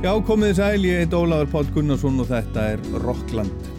[0.00, 3.69] Já, komið sæl, ég heit Ólafur Páll Gunnarsson og þetta er Rockland.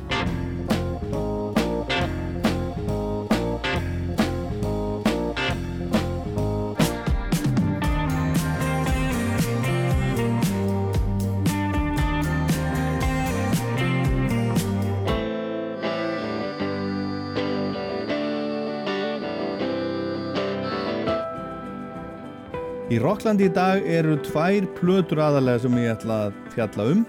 [22.92, 27.04] Í Rocklandi í dag eru tvær plötur aðalega sem ég ætla að fjalla um.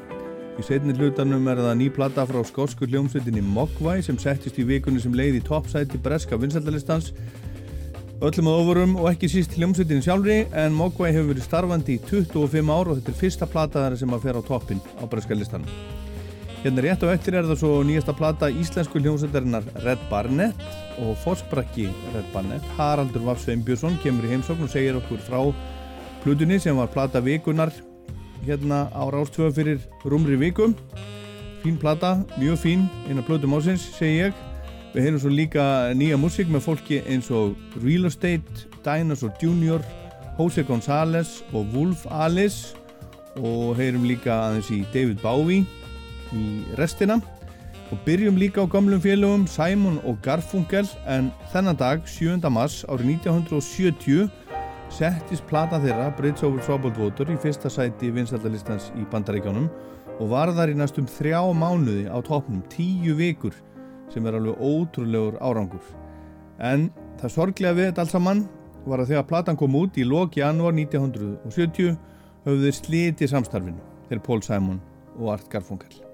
[0.55, 5.03] Í setni hlutanum er það ný plata frá skósku hljómsveitinni Mogwai sem settist í vikunni
[5.03, 7.11] sem leiði í toppsæti breska vinsaldalistans
[8.23, 12.71] öllum að ofurum og ekki síst hljómsveitinni sjálfri en Mogwai hefur verið starfandi í 25
[12.71, 15.67] ár og þetta er fyrsta plata þar sem að fer á toppin á breska listanum.
[16.63, 20.61] Hérna rétt á eftir er það svo nýjasta plata íslensku hljómsveitarinnar Red Barnett
[21.03, 25.41] og fórsprakki Red Barnett Haraldur Vaf Sveinbjörnsson kemur í heimsókn og segir okkur frá
[26.23, 27.75] Plutunni sem var plata vikunar
[28.47, 30.77] hérna á Rástvöðu fyrir rúmri vikum.
[31.65, 34.41] Fín plata, mjög fín, eina Plutum ásins, segi ég.
[34.95, 35.67] Við heyrum svo líka
[35.99, 39.83] nýja músík með fólki eins og Real Estate, Dinosaur Junior,
[40.39, 42.77] Jose González og Wolf Alice
[43.35, 45.82] og heyrum líka aðeins í David Bowie
[46.37, 47.21] í restina
[47.93, 52.41] og byrjum líka á gamlum félögum Simon og Garfunkel en þennan dag, 7.
[52.49, 54.31] mars árið 1970
[54.93, 59.69] settist plata þeirra Bridge over Troubled Water í fyrsta sæti vinsaldalistans í bandaríkjónum
[60.19, 63.57] og var þar í næstum þrjá mánuði á toppnum, tíu vikur
[64.13, 65.85] sem er alveg ótrúlegur árangur
[66.61, 66.89] en
[67.21, 68.47] það sorglega við þetta alls saman
[68.87, 71.93] var að þegar platan kom út í lok janúar 1970
[72.47, 74.81] höfðu þeir sliti samstarfinu þeir Paul Simon
[75.19, 76.12] og Art Garfunkel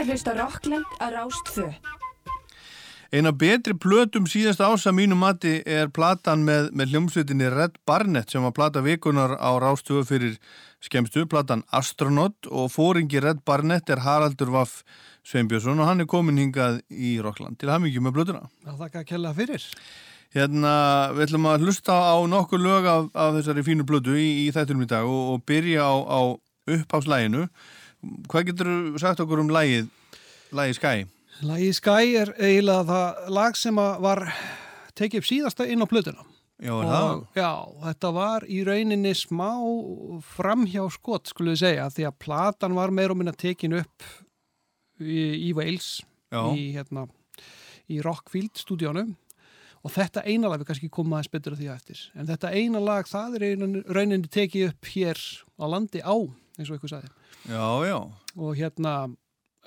[0.00, 1.66] Ert að hlusta á Rockland á Rástfö.
[3.12, 8.40] Eina betri plötum síðast ása mínu mati er platan með, með hljómsveitinni Red Barnett sem
[8.40, 10.38] var plata vikunar á Rástöfu fyrir
[10.80, 14.86] skemstu, platan Astronaut og fóringi Red Barnett er Haraldur Vaff
[15.28, 18.48] Sveinbjörnsson og hann er komin hingað í Rockland til hafmyggjum með plötuna.
[18.64, 19.66] Það þakka að kella fyrir.
[20.32, 20.72] Hérna,
[21.12, 24.88] við ætlum að hlusta á nokkur lög af, af þessari fínu plötu í, í þættunum
[24.88, 26.20] í dag og, og byrja á, á
[26.78, 27.50] uppháðslæginu.
[28.00, 29.88] Hvað getur þú sagt okkur um lægið,
[30.56, 31.06] lægið Sky?
[31.44, 34.24] Lagi Sky er eiginlega það lag sem var
[34.98, 36.24] tekið upp síðasta inn á plötuna.
[36.60, 37.06] Já, er það?
[37.08, 37.50] Og, já,
[37.86, 39.48] þetta var í rauninni smá
[40.34, 44.04] framhjá skot, skulle við segja, því að platan var meir og minna tekin upp
[45.00, 46.42] í, í Wales, Já.
[46.52, 47.06] í, hérna,
[47.88, 49.06] í Rockfield stúdíónu
[49.80, 52.02] og þetta eina lag við kannski koma aðeins betur að því eftir.
[52.12, 53.46] En þetta eina lag, það er
[53.88, 55.22] rauninni tekið upp hér
[55.56, 56.12] á landi á,
[56.60, 57.14] eins og ykkur sagði.
[57.48, 57.98] Já, já.
[58.36, 58.94] Og hérna...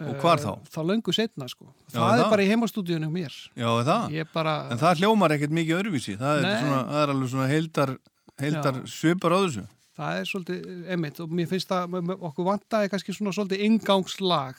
[0.01, 0.71] Og hvar eh, þá?
[0.73, 1.67] Þá löngu setna, sko.
[1.91, 2.31] Já, það er það?
[2.33, 3.35] bara í heimastúdíónu mér.
[3.53, 4.15] Já, það?
[4.15, 4.55] Ég bara...
[4.73, 6.15] En það hljómar ekkert mikið öðruvísi.
[6.17, 7.93] Það er, það er alveg svona heildar,
[8.41, 9.65] heildar svipar á þessu.
[9.93, 14.57] Það er svolítið emitt og mér finnst að okkur vantaði kannski svona svolítið ingangslag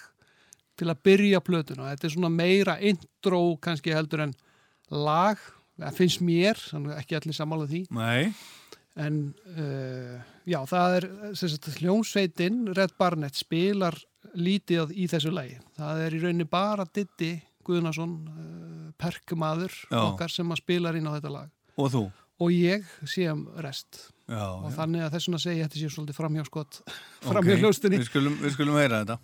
[0.79, 1.91] til að byrja plötuna.
[1.91, 4.35] Þetta er svona meira intro kannski heldur en
[4.95, 5.41] lag,
[5.81, 6.61] það finnst mér,
[7.01, 7.85] ekki allir sammála því.
[7.95, 8.31] Nei.
[8.95, 11.07] En uh, já, það er
[11.39, 13.97] sagt, hljómsveitin, Red Barnett, spilar
[14.39, 15.59] lítið í þessu lagi.
[15.79, 17.33] Það er í rauninni bara Diddi
[17.67, 19.99] Guðnason, uh, perkmaður Já.
[20.05, 21.51] okkar sem að spilar inn á þetta lag.
[21.75, 22.05] Og þú?
[22.45, 24.13] Og ég sé um rest.
[24.31, 24.77] Já, og já.
[24.79, 26.79] þannig að þess vegna segi ég þetta sé svolítið framhjá skott
[27.27, 29.19] framhjá hljóstinni Við skulum, við skulum heyra þetta.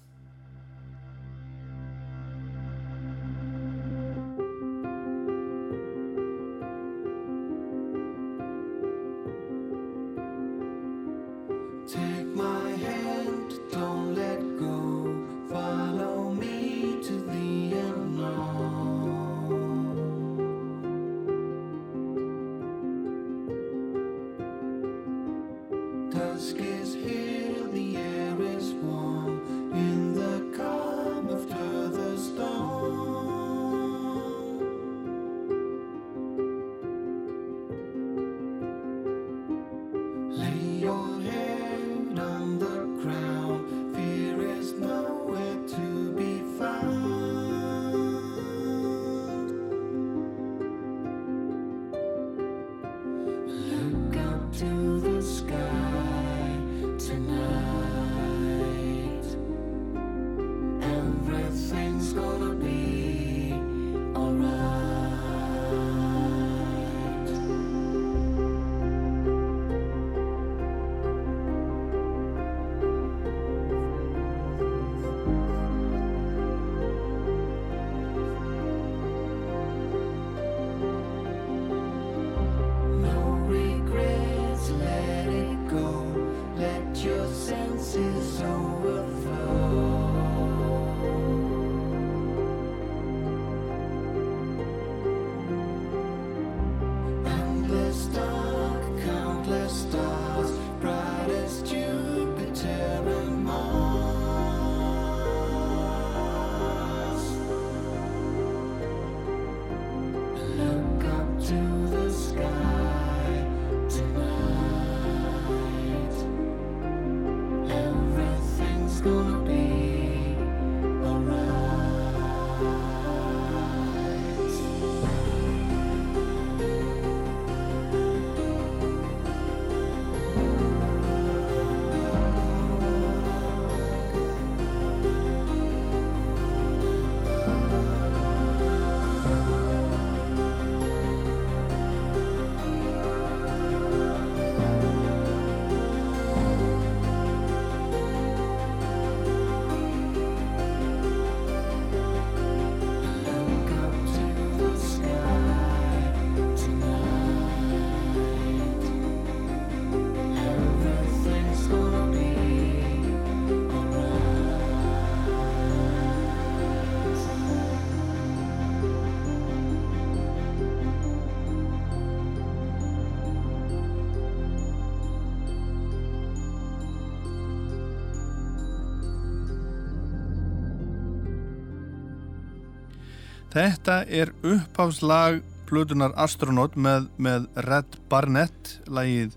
[183.51, 189.33] Þetta er uppháfslag Plutunar Astronaut með, með Red Barnett, lagið,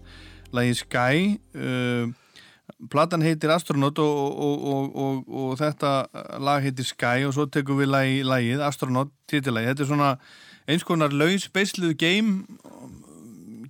[0.54, 1.24] lagið Sky.
[1.58, 2.12] Uh,
[2.94, 5.96] platan heitir Astronaut og, og, og, og, og þetta
[6.42, 9.72] lag heitir Sky og svo tekum við lagi, lagið Astronaut titillagi.
[9.72, 10.14] Þetta er svona
[10.70, 12.44] eins konar laus beisluð game,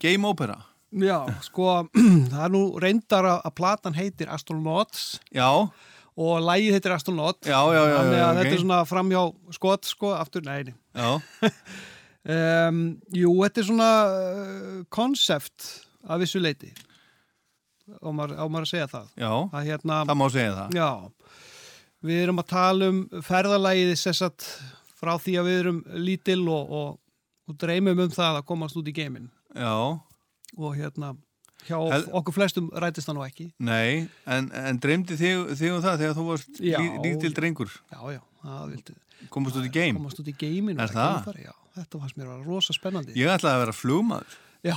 [0.03, 0.59] game opera.
[0.93, 1.87] Já, sko,
[2.31, 5.65] það er nú reyndar að platan heitir Astronauts Já,
[6.17, 7.39] og lægið heitir Astronaut.
[7.45, 7.95] já, já, já.
[7.97, 8.39] Þannig að ok.
[8.41, 9.21] þetta er svona framhjá
[9.57, 10.73] skot, sko, aftur, nei,
[12.23, 12.77] Um,
[13.21, 13.87] jú, þetta er svona
[14.93, 15.65] konsept
[16.07, 16.69] af vissu leiti.
[17.99, 19.09] Á maður, maður að segja það.
[19.19, 20.77] já, Það hérna, það má segja það.
[20.79, 20.89] já,
[22.07, 24.47] við erum að tala um ferðalægið sessat
[24.95, 26.89] frá því að við erum lítil og, og,
[27.51, 29.27] og dreymum um það að komast út í geiminn.
[29.55, 29.99] Já,
[30.53, 31.15] Og hérna,
[31.67, 33.47] hjá Hel- okkur flestum rætist það nú ekki.
[33.59, 36.61] nei, en, en dreymdi þig, þig um það þegar þú varst
[37.05, 38.95] lítil drengur, Já, já, það vildi
[39.33, 39.97] komast út í game.
[39.99, 40.35] komast út í
[41.43, 43.15] Já, þetta fannst mér að vera rosa spennandi.
[43.17, 44.75] Ég ætlaði að vera flugmaður, Já,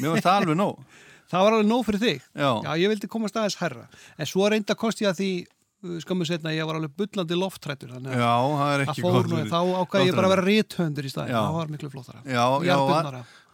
[0.00, 0.82] mér varst það alveg nóg.
[1.30, 2.24] það var alveg nóg fyrir þig.
[2.34, 3.84] Já, Já, ég vildi komast aðeins herra.
[4.18, 7.38] En svo reynda kosti ég að því uh, skömmu setna að ég var alveg bullandi
[7.38, 11.06] loftrættur þannig að já, það er ekki fyrir- þá ákvæði ég bara að vera rithöndur
[11.06, 11.40] í staðin, Já.
[11.46, 12.24] það var miklu flottara.
[12.26, 12.44] Já,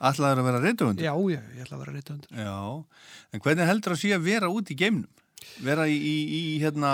[0.01, 1.07] ætlaði að vera reynduvundur.
[1.07, 2.41] Já, já, ég ætla að vera rithöndur.
[2.41, 2.57] Já,
[3.33, 5.23] en hvernig heldur að sé að vera út í geimnum?
[5.65, 6.91] Vera í, í, í hérna,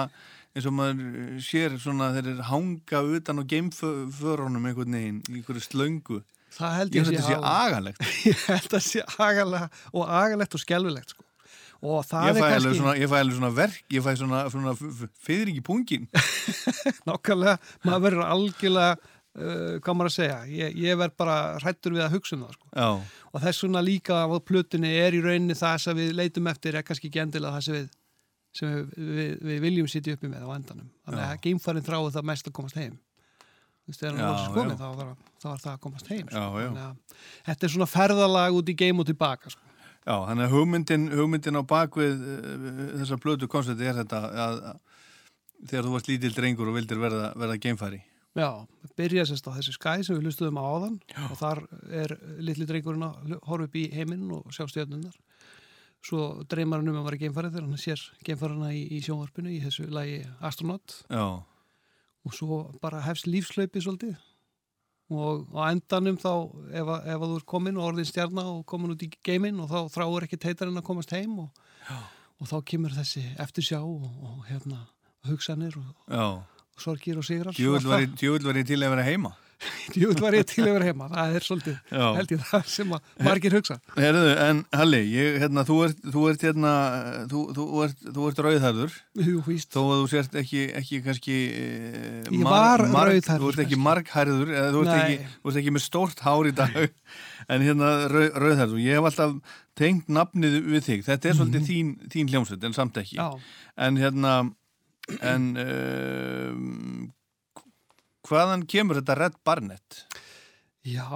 [0.52, 6.22] eins og maður sér svona þeir eru hanga utan á geimförunum einhvern veginn, einhverju slöngu.
[6.52, 8.08] Það held Ég að sé agalegt.
[8.28, 11.24] ég held að sé agalega og agalegt og skelfilegt sko.
[11.82, 14.74] Og það Ég fæ, kannski svona, ég fæ alveg svona verk, ég fæ svona, svona
[15.26, 16.04] fyrir ekki pungin.
[17.08, 22.04] nákvæmlega, maður verður algjörlega, uh, hvað maður að segja, ég, ég verð bara hrættur við
[22.06, 22.68] að hugsa um það sko.
[22.76, 22.88] Já,
[23.32, 26.84] Og þess vegna líka á plutinni er í rauninni það sem við leitum eftir er
[26.84, 27.88] kannski ekki endilega það sem við,
[28.58, 30.90] sem við, við, við viljum sitja uppi með á endanum.
[31.06, 31.30] Þannig Já.
[31.30, 32.98] að geimfarinn þráið það mest að komast heim.
[33.82, 34.76] Þú veist, þegar hann Já, var já.
[34.78, 35.12] þá var,
[35.64, 36.26] það að komast heim.
[36.28, 36.68] Já, já.
[36.68, 37.16] Þannig að
[37.48, 39.50] þetta er svona ferðalag út í geim og tilbaka.
[39.56, 39.64] Sko.
[40.06, 42.70] já, þannig að hugmyndin, hugmyndin á bakvið uh,
[43.00, 47.32] þessa blötu koncepti er þetta að, að þegar þú varst lítill drengur og vildir verða,
[47.38, 48.00] verða geimfæri.
[48.32, 50.98] Já, við byrja sérst á þessi skæ sem við hlustuðum á áðan.
[51.28, 51.62] Og þar
[52.02, 55.16] er litli drengurinn að horfa upp í heiminn og sjá stjörnundar.
[56.02, 59.60] Svo dreymar hann um að vera geimfarið þegar hann sér geimfarina í, í sjónvarpinu í
[59.62, 60.96] þessu lagi Astronaut.
[61.12, 61.44] Já,
[62.22, 64.16] og svo bara hefst lífslaupið svolítið.
[65.12, 66.32] Og á endanum þá
[66.72, 69.68] ef, ef að þú er komin og orðin stjarna og komin út í geiminn og
[69.68, 71.66] þá þráur ekki teitarinn að komast heim og,
[72.40, 74.86] og þá kemur þessi eftirsjá og, og hérna
[75.28, 76.24] hugsanir og, já.
[76.78, 77.52] Sorgir og sigrar
[77.92, 79.36] var, ég- djöfull var ég til að vera heima.
[79.94, 82.06] Djúvill var ég til að vera heima, það er svolítið Já.
[82.16, 86.22] held ég það sem að margir hugsa Herðu, en Halli, ég, hérna, þú ert, þú
[86.32, 86.72] ert, hérna,
[87.30, 91.36] þú, þú ert, þú ert rauðhærður, þó að þú sért ekki, ekki kannski...
[91.62, 95.74] eh, Ég var rauðhærður, Þú ert ekki marghærður, eða þú ert ekki, þú ert ekki
[95.78, 96.80] með stórt hár í dag,
[97.54, 98.82] en hérna rauð, rauðhærður.
[98.82, 101.06] Ég hef alltaf tengt nafnið við þig.
[101.06, 103.14] Þetta er svolítið þín, þín hljómsveit, en samt ekki.
[103.14, 103.38] Mhm.
[103.38, 104.32] já, En hérna,
[105.20, 107.08] en um,
[108.28, 110.04] hvaðan kemur þetta Red Barnett?
[110.82, 111.06] já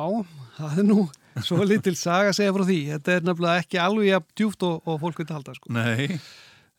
[0.56, 1.04] það er nú
[1.42, 4.76] svo litil saga að segja frá því þetta er nefnilega ekki alveg jafn djúft og,
[4.86, 5.72] og fólk vil halda sko.
[5.74, 6.18] Nei,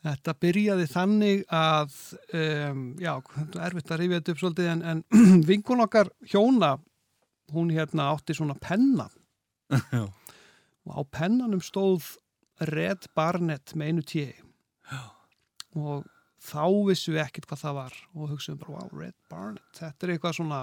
[0.07, 1.95] Þetta byrjaði þannig að,
[2.37, 5.01] um, já, þetta er erfitt að rifja þetta upp svolítið en, en
[5.49, 6.69] vinkun okkar hjóna,
[7.55, 9.07] hún hérna átti svona penna
[9.71, 10.05] Já.
[10.87, 12.13] og á pennanum stóð
[12.69, 14.29] Red Barnett með einu tíu
[15.77, 16.05] og
[16.44, 20.13] þá vissum við ekkert hvað það var og hugsaðum bara, wow, Red Barnett, þetta er
[20.13, 20.62] eitthvað svona,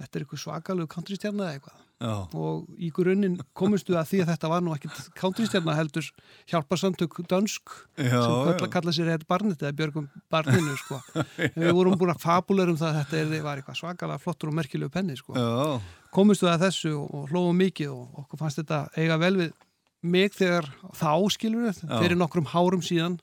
[0.00, 4.30] þetta er eitthvað svakalegu countrystjarna eða eitthvað já, og í grunninn komustu að því að
[4.32, 6.08] þetta var nú ekkert countrystjarna heldur
[6.50, 11.00] hjálparsamtök dönsk já, sem kalla, kalla sér Red Barnett eða Björgum Barninu sko.
[11.56, 14.92] Við vorum búin að fabulerum það að þetta er, var eitthvað svakalega flottur og merkilegu
[14.92, 15.36] penni sko.
[15.38, 19.54] Já, komustu að þessu og, og hlóðum mikið og okkur fannst þetta eiga vel við
[20.02, 20.68] mig þegar
[20.98, 23.18] þá skilur við fyrir nokkrum hárum síðan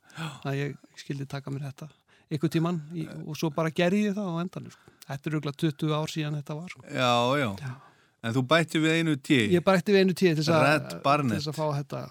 [0.47, 1.89] að ég skildi taka mér þetta
[2.35, 4.95] ykkur tíman í, og svo bara gerði ég það á endanum sko.
[5.07, 6.83] þetta er auðvitað 20 ár síðan þetta var sko.
[6.87, 7.49] já, já.
[7.65, 7.75] Já.
[8.19, 9.39] En þú bætti við einu tí.
[9.47, 12.03] ég eftir við einu tíð til þess að, fá þetta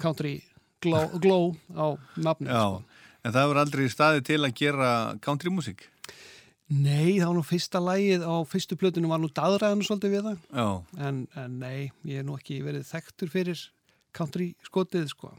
[0.00, 0.34] country
[0.84, 1.86] glow, glow á
[2.20, 2.84] nafni sko.
[3.24, 4.88] en það var aldrei staði til að gera
[5.24, 5.88] country music.
[6.74, 10.38] Nei, það var nú fyrsta lægið á fyrstu plötunum var nú daðræðinu svolítið við það
[10.48, 10.68] Já,
[11.08, 13.60] en, en nei, ég er nú ekki verið þekktur fyrir
[14.16, 15.32] country skotið sko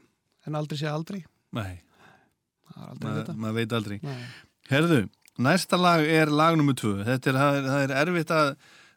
[0.46, 1.24] en aldrei sé aldrei
[1.56, 1.80] nei,
[3.02, 4.00] maður mað veit aldrei.
[4.04, 4.18] Nei.
[4.72, 5.06] Herðu,
[5.42, 6.98] næsta lag er lag nummer tvö.
[7.06, 8.52] Þetta er, það er, er erfitt að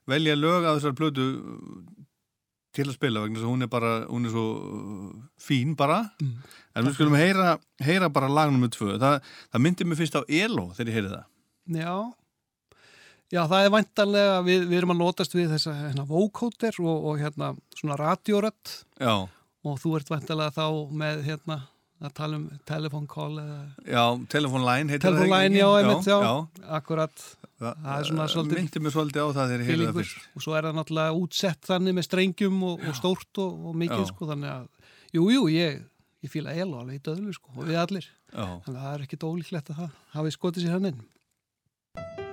[0.09, 1.27] velja lög á þessar plötu
[2.77, 6.05] til að spila vegna þess að hún er bara, hún er svo uh, fín bara.
[6.23, 6.37] Mm.
[6.75, 8.95] En við skulum heyra, heyra bara lag nummer tvö.
[9.01, 9.19] Það,
[9.53, 11.29] það myndi mig fyrst á ELO þegar ég heyri það.
[11.79, 11.93] Já
[13.29, 17.19] Já, það er væntanlega, við, við erum að notast við þessa hérna, vocoder og, og
[17.21, 19.29] hérna svona radiorött Já,
[19.67, 20.67] og þú ert væntanlega þá
[21.03, 21.59] með hérna
[21.99, 25.49] að tala um eða Já, Telephone Line heitir Telephone það ekki?
[25.49, 26.19] line, já, einmitt, já.
[26.23, 26.35] já.
[26.79, 27.25] akkurat
[27.59, 30.29] það er svona svolítið Myndi mér svolítið á það þegar ég heyrði það fyrst.
[30.31, 34.05] og svo er það náttúrulega útsett þannig með strengjum og, og stórt og, og mikið
[34.05, 34.11] Já.
[34.13, 35.83] sko þannig að, jú, jú, ég,
[36.23, 38.47] ég fíla elo alveg í döðlu sko og við allir Já.
[38.47, 42.28] þannig að það er ekkit ólíklegt að það hafi skotið sér hann inn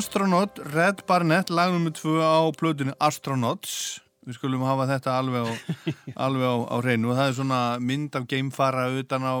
[0.00, 4.00] Astronaut, Red Barnett, lag nummer tvö á plötunni Astronauts.
[4.24, 5.52] Við skulum hafa þetta alveg á,
[6.24, 9.34] alveg á, á reynu og það er svona mynd af geimfara utan á,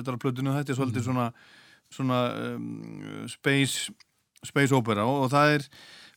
[0.00, 1.26] utan á plötunni þetta er svolítið svona,
[1.94, 2.64] svona um,
[3.30, 3.94] space,
[4.42, 5.04] space opera.
[5.06, 5.66] Og, og það er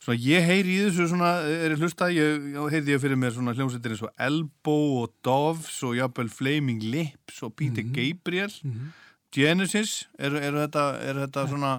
[0.02, 3.36] svona, ég heyri í þessu svona, er ég hlusta, ég, ég heyrði ég fyrir mér
[3.36, 8.50] svona hljómsveitir eins og Elbow og Doves og jafnvel Flaming Lips og Peter Gabriel.
[9.30, 11.76] Genesis, eru er þetta, er þetta svona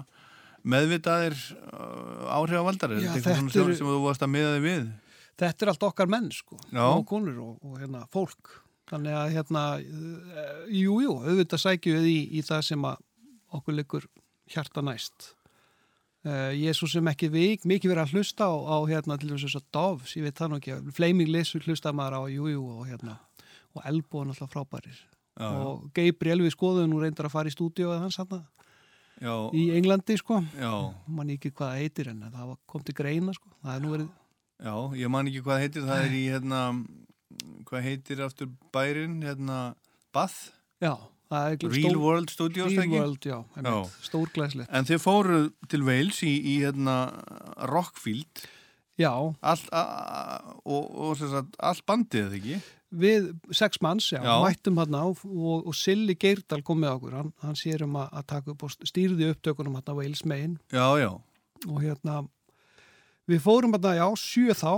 [0.62, 2.94] meðvitaðir uh, áhrifavaldar?
[2.96, 4.88] Er þetta eitthvað svona sem þú varst að miða þig við?
[5.40, 6.84] Þetta er allt okkar menn sko Já.
[6.84, 8.56] og konur og, og hérna, fólk.
[8.90, 13.04] Þannig að hérna eh, jú, auðvitað sækjum við í, í það sem að
[13.56, 14.08] okkur liggur
[14.50, 15.30] hjarta næst.
[16.20, 19.30] Uh, ég er svo sem ekki vik, mikið verið að hlusta á, á hérna til
[19.30, 22.66] þess að Dovs, ég veit það nú ekki Flaming Liss hlusta maður á, jú, jú
[22.74, 23.14] og hérna
[23.72, 24.98] og Elbow er náttúrulega frábærir.
[25.40, 28.42] Já, og Gabriel við skoðum nú reyndar að fara í stúdíu eða hans hann
[29.20, 30.40] Já, í Englandi sko.
[31.12, 33.52] Mann ekki hvað heitir en það kom til greina sko.
[33.60, 34.08] Það er nú verið
[34.60, 36.60] já, ég man ekki hvað heitir, það er í hérna,
[37.68, 39.60] hvað heitir aftur bærin, hérna,
[40.14, 40.50] Bath,
[40.82, 40.94] já,
[41.30, 42.90] Real World Studios, Real?
[42.90, 46.96] World, já, einmitt, stórglæslegt En þið fóruð til Wales í, í hérna,
[47.70, 48.44] Rockfield,
[49.00, 52.60] já, all, a, a, og, og allt bandið, ekki?
[52.90, 54.34] Við sex manns, já, Já.
[54.42, 58.08] mættum hann á og, og Silli Geirdal kom með okkur hann, hann sér um að,
[58.18, 62.24] að taka upp og stýrði upptökunum hann á Wales megin Já, og hérna
[63.30, 64.72] við fórum hérna, já, sjö þá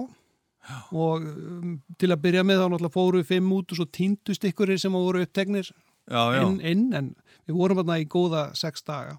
[0.94, 4.44] og um, til að byrja með þá náttúrulega fóru við fimm út og svo týndust
[4.46, 5.72] ykkurir sem voru upptegnir
[6.12, 7.12] inn, inn en
[7.48, 9.16] við vorum hérna í góða sex daga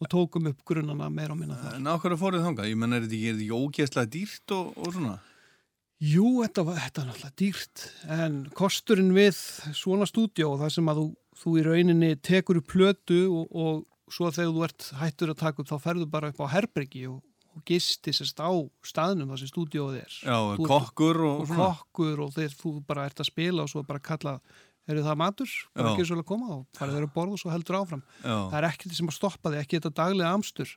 [0.00, 1.74] og tókum upp grunnana meira og minna þar.
[1.76, 2.70] En á hverju fóruð þangað?
[2.70, 5.16] Ég menn, er þetta ekki, er þetta ekki ógeðslega dýrt og, og svona?
[6.00, 7.82] Jú, þetta var þetta náttúrulega dýrt
[8.16, 9.36] en kosturinn við
[9.76, 11.08] svona stúdíó það sem að þú,
[11.42, 15.60] þú í rauninni tekur upp plötu og, og svo þegar þú ert hættur að taka
[15.62, 17.20] upp þá ferðu bara upp á herbergi og,
[17.52, 18.48] og gisti sérst á
[18.88, 20.16] staðnum þar sem stúdíóið er.
[20.24, 23.84] Já, Þú- kokkur og, og kokkur og þeir þú bara ert að spila og svo
[23.84, 24.38] bara kalla
[24.90, 27.76] eru það matur, bara ekki svolítið að koma og farið þeirra borð og svo heldur
[27.78, 28.00] áfram.
[28.24, 30.72] Já, það er ekkert sem að stoppa þig, ekki þetta daglega amstur.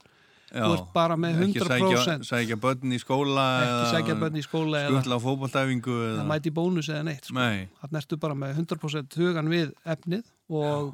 [0.53, 4.43] Þú ert bara með Ekki 100% sækja, sækja börn í skóla ekki sækja bönn í
[4.45, 7.37] skóla skutla á fótballtæfingu það mæti bónus eða neitt sko.
[7.39, 10.93] Nei, þannig ertu bara með 100% hugan við efnið og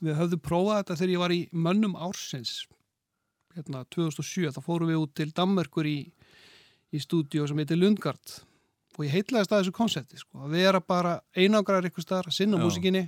[0.00, 2.56] við höfðum prófað þetta þegar ég var í mönnum ársins
[3.56, 5.98] hérna 2007 þá fórum við út til Danmörkur í,
[6.92, 8.40] í stúdíu sem heitir Lundgard.
[8.96, 12.60] Og ég heitlaðist að þessu konsepti sko, að vera bara einangrar ykkur staðar að sinna
[12.60, 12.64] Já.
[12.64, 13.04] músikinni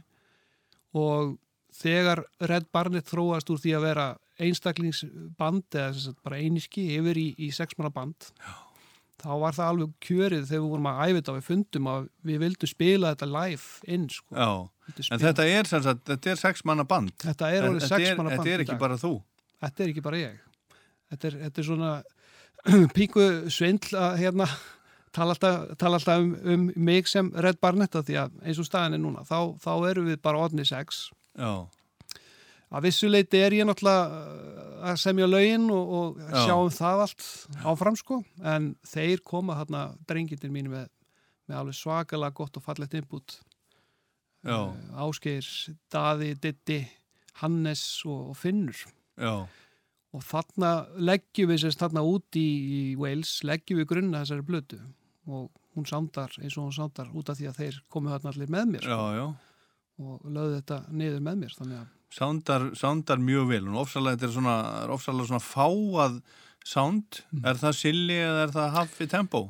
[0.97, 1.37] og
[1.79, 4.09] þegar Red Barnett þróast úr því að vera
[4.39, 8.55] einstaklingsband eða bara einiski yfir í, í sexmanna band Já.
[9.23, 12.09] þá var það alveg kjörið þegar við vorum að æfa þetta og við fundum að
[12.31, 14.51] við vildum spila þetta live inn sko.
[15.09, 17.15] En þetta er sagt, þetta er sex manna band.
[17.21, 19.13] Þetta er orðið Þetta sex er, manna band þetta er ekki bara þú.
[19.65, 20.41] Þetta er ekki bara ég.
[21.13, 21.93] Þetta er, þetta er svona
[22.97, 24.49] píku svindl að hérna
[25.17, 28.69] tala alltaf, tala alltaf um, um mig sem Red Barnett af því að eins og
[28.69, 31.09] staðin er núna þá, þá erum við bara odni sex.
[31.39, 31.67] Já,
[32.69, 36.41] að vissuleiti er ég náttúrulega uh, að semja lögin og, og Já.
[36.47, 37.29] sjáum það allt
[37.73, 38.21] áfram sko.
[38.45, 40.91] En þeir koma þarna drengindir mínu með,
[41.51, 43.39] með alveg svakalega gott og fallegt input.
[44.47, 45.49] Já, uh, Ásgeir,
[45.93, 46.83] Daði, Ditti
[47.43, 48.85] Hannes og, og Finnur.
[49.19, 49.35] Já.
[50.17, 50.73] Og þarna
[51.05, 54.79] leggjum við sérst þarna út í, í Wales, leggjum við grunna þessari blötu
[55.29, 58.51] og hún samdar eins og hún samdar út af því að þeir komu þarna allir
[58.53, 59.27] með mér Já, sko, já,
[60.05, 63.69] og lögðu þetta niður með mér þannig að sándar, sándar mjög vel.
[63.75, 66.21] Og ofsalega þetta er svona, er ofsalega svona fáað
[66.69, 67.45] sánd, Mm.
[67.47, 69.41] er það silli eða er það haffi tempo?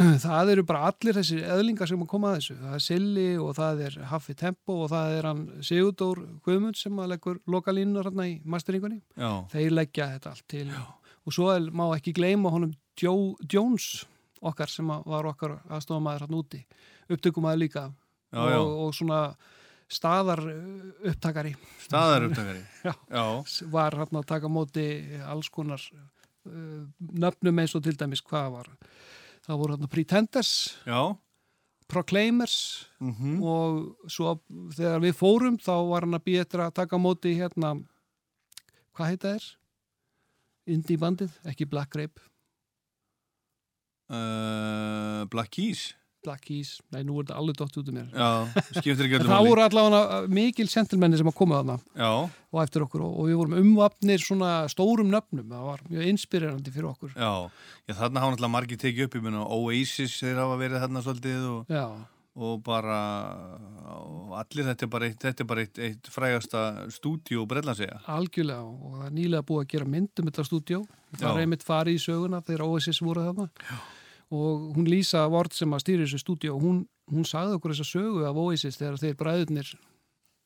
[0.24, 2.54] það eru bara allir þessir eðlingar sem að koma að þessu.
[2.60, 6.94] Það er Silli og það er Haffi Tempo og það er hann Sigurdór Guðmund sem
[7.02, 9.02] að leggur lokalínur hérna í masteringunni.
[9.18, 10.70] Já, þeir leggja þetta allt til.
[11.26, 14.06] Og svo er, má ekki gleyma honum Joe Jones
[14.40, 16.62] okkar sem að var okkar aðstofamæður hann úti.
[17.10, 17.84] Upptökumæður líka.
[18.32, 19.20] Já, já, og, og svona
[19.90, 21.54] staðar uh, upptakari.
[21.84, 22.62] Staðar upptakari.
[22.84, 22.92] Já.
[23.10, 23.24] já,
[23.72, 24.86] var hann að taka móti
[25.26, 28.70] alls konar uh, nöfnum eins og til dæmis hvað var.
[29.46, 30.54] Það voru hann Pretenders
[30.86, 31.16] já.
[31.90, 34.36] Proclaimers Mm og svo
[34.76, 37.72] þegar við fórum þá var hann að býja eftir að taka móti hérna
[38.94, 39.46] hvað heita þeir?
[40.70, 42.20] Indie bandið, ekki Black Grape.
[44.10, 48.10] Uh, Black Keys Black Keys, nei nú er þetta alveg dótt út um mér.
[48.12, 48.28] Já,
[48.76, 51.76] skiptir ekki öllum það voru allavega mikil sentilmenni sem að koma þarna.
[51.96, 52.12] Já,
[52.52, 53.04] og eftir okkur.
[53.06, 57.16] Og, og við vorum umvapnir svona stórum nöfnum, það var mjög inspirerandi fyrir okkur.
[57.16, 57.32] Já,
[57.88, 61.46] já þarna hafa náttúrulega margir tekið upp, ég meina Oasis þeir hafa verið þarna svolítið
[61.50, 61.86] og, Já,
[62.40, 62.98] og bara
[63.90, 68.62] og allir þetta er bara eitt, þetta er bara eitt, eitt frægasta stúdíu Breitlandsega algjörlega.
[68.68, 70.82] Og það er nýlega búið að gera mynd um þetta stúdjó
[71.16, 73.48] það er einmitt farið í söguna þegar Oasis voru þarna.
[73.66, 73.80] Já.
[74.30, 78.26] Og hún Lísa Vort sem að stýri þessu stúdjó hún, hún sagði okkur þessa sögu
[78.28, 79.72] af Oasis þegar þeir bræðurnir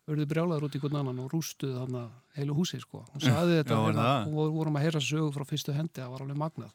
[0.08, 3.04] verður brjálaður út í hvern annan og rústuð þarna heilu húsi sko.
[3.12, 6.10] hún sagði þetta Já, hérna, og við vorum að heyra sögu frá fyrstu hendi það
[6.12, 6.72] var alveg magnað.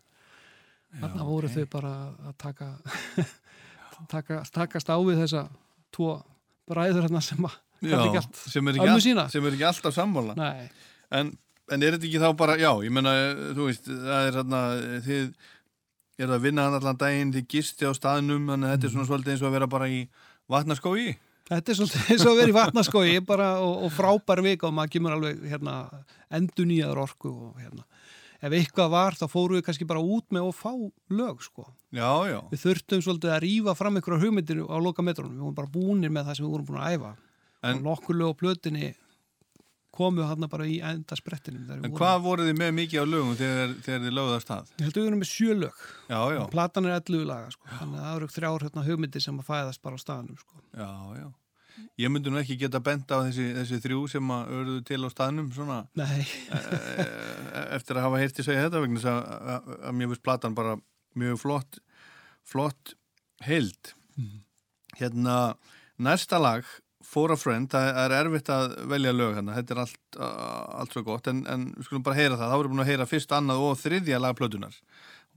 [0.99, 1.91] Þarna voru þau bara
[2.29, 2.69] að taka
[4.13, 5.43] taka, takast á við þessa
[5.93, 6.15] tvo
[6.69, 7.59] bræður hérna sem að
[7.95, 10.35] allt sem er all, sem er ekki alltaf sammála.
[10.35, 10.67] Nei,
[11.15, 11.31] en,
[11.71, 13.13] en er þetta ekki þá bara, já, ég meina
[13.55, 14.63] þú veist, það er hérna
[15.05, 15.29] þið
[16.25, 19.09] er að vinna hann allan daginn þið gisti á staðnum, þannig að þetta er svona
[19.09, 19.99] svolítið eins og að vera bara í
[20.51, 21.07] vatnaskói
[21.49, 24.75] Þetta er svolítið eins og að vera í vatnaskói bara og, og frábær vika og
[24.77, 25.77] maður kemur alveg hérna,
[26.37, 27.85] endur nýjaður orku og hérna.
[28.39, 30.69] Ef eitthvað var þá fórum við kannski bara út með og fá
[31.11, 31.65] lög sko.
[31.91, 35.33] Já, já, Við þurftum svolítið að rífa fram einhverja hugmyndir á loka metrónum.
[35.39, 37.11] Við vorum bara búnir með það sem við vorum búin að æfa.
[37.59, 38.91] En- og nokkur lög á plötunni
[39.99, 43.35] komu hann bara í enda sprettinum En vorum- hvað voruð þið með mikið á lögum
[43.39, 44.71] þegar, þegar þið lögðu að stað?
[44.79, 47.51] Ég held að við erum með sjö lög Já, já, og platan er 11 laga
[47.55, 47.67] sko.
[47.79, 50.63] þannig að það eru þrjár hérna hugmyndir sem að fæðast bara á staðnum sko.
[50.73, 51.27] já, já.
[51.99, 55.09] Ég myndi nú ekki geta bent á þessi, þessi þrjú sem að örðu til á
[55.13, 60.25] staðnum svona Nei, eh, eftir að hafa heyrti segja þetta vegna að, að, mér finnst
[60.27, 60.73] platan bara
[61.15, 61.79] mjög flott
[62.49, 62.93] flott
[63.47, 63.93] heild
[64.99, 65.37] hérna
[65.99, 66.67] næsta lag
[67.05, 71.03] For a Friend, það er erfitt að velja lög hérna, þetta er allt, allt svo
[71.07, 73.35] gott en, en við skulum bara heyra það, þá erum við búin að heyra fyrst
[73.37, 74.75] annað og þriðja lag plötunar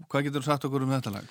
[0.09, 1.31] hvað getur þú sagt okkur um þetta lag?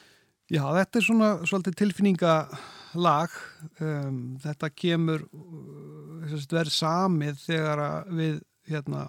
[0.52, 3.36] já þetta er svona svolítið tilfinningalag
[3.84, 8.40] um, þetta kemur uh, verð samið þegar við
[8.72, 9.08] hérna,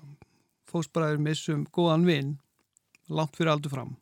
[0.70, 2.36] fósbræður missum góðan vinn
[3.12, 3.96] langt fyrir aldur fram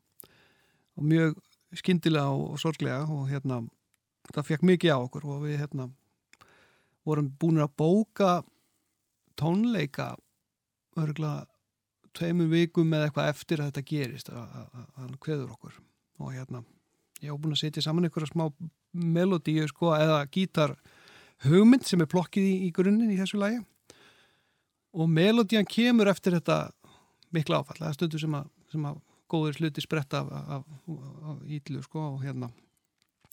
[0.96, 1.38] og mjög
[1.76, 3.62] skyndilega og, og sorglega og hérna
[4.30, 5.90] það fekk mikið á okkur og við hérna
[7.10, 8.32] vorum búin að bóka
[9.40, 10.14] tónleika
[10.98, 11.46] örgulega
[12.16, 14.54] tveimur vikum eða eitthvað eftir að þetta gerist að,
[14.98, 15.80] hann kveður okkur.
[16.20, 16.62] Og hérna
[17.20, 18.48] ég var búin að setja saman einhverja smá
[18.90, 20.74] melodíu sko eða gítar
[21.46, 23.60] hugmynd sem er plokkið í, í grunninn í þessu lagi.
[24.96, 26.72] Og melodían kemur eftir þetta
[27.34, 28.98] mikla áfall, það er stundu sem að, sem að
[29.30, 32.50] góður sluti spretta af, af, af, af ídlu sko og hérna.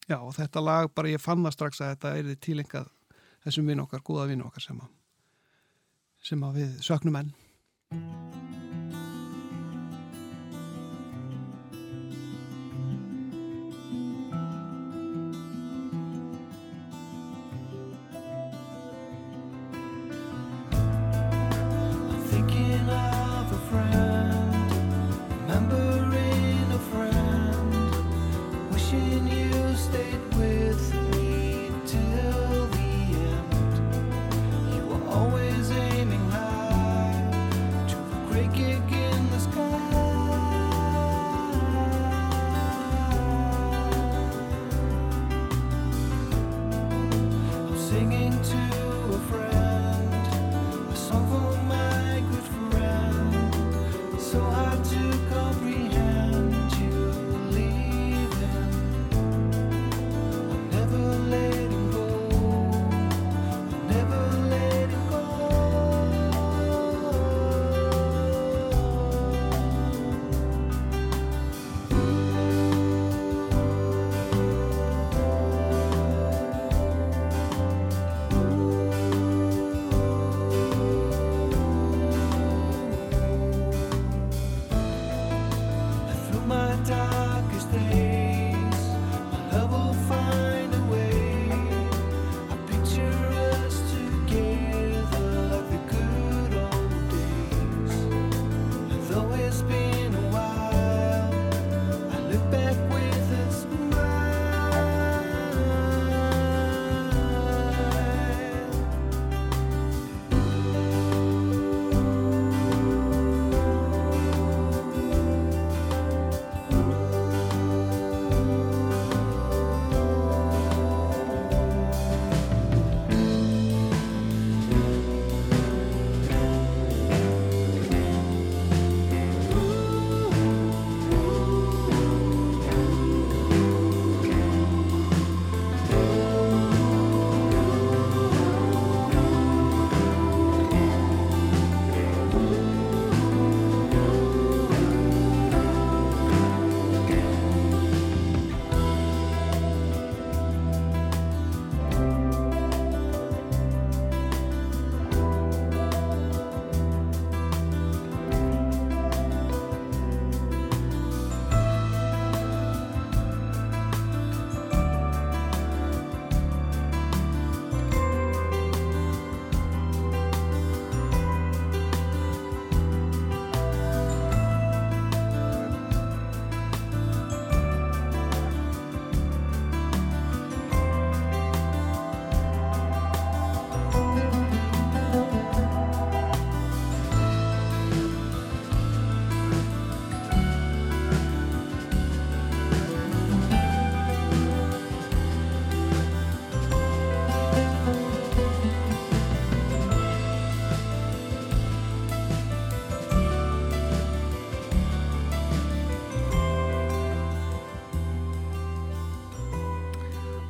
[0.07, 2.91] Já og þetta lag bara ég fann það strax að þetta er tilengað
[3.45, 4.93] þessum vinn okkar, góða vinn okkar sem að
[6.27, 8.46] sem að við söknum enn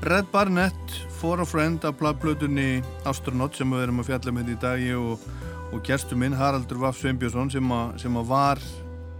[0.07, 4.55] Red Barnett, For a Friend af plötunni Astronaut sem við erum að fjalla með í
[4.61, 5.25] dag og,
[5.75, 8.61] og gerstu minn Haraldur Vaff Sveinbjörnsson sem, a, sem að var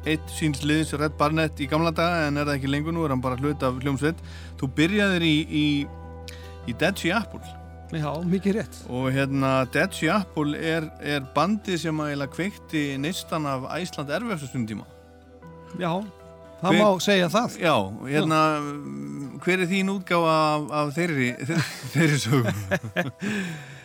[0.08, 3.12] eitt síns liðs Red Barnett í gamla daga en er það ekki lengur nú, er
[3.12, 4.22] hann bara hlut af hljómsveit.
[4.62, 5.66] Þú byrjaðir í, í,
[6.72, 7.44] í Dead Sea Apple.
[7.92, 8.80] Já, mikið rétt.
[8.88, 14.72] og hérna Dead Sea Apple er, er bandið sem að kveikti neistan af Æsland erfjöfsastund
[14.72, 14.88] tíma.
[15.80, 16.00] Já,
[16.62, 17.58] það Hver- má segja það.
[17.62, 17.76] Já,
[18.10, 18.42] hérna
[19.46, 21.32] hver er þín útgáfa af, af þeirri,
[21.94, 22.62] þeirri sögum?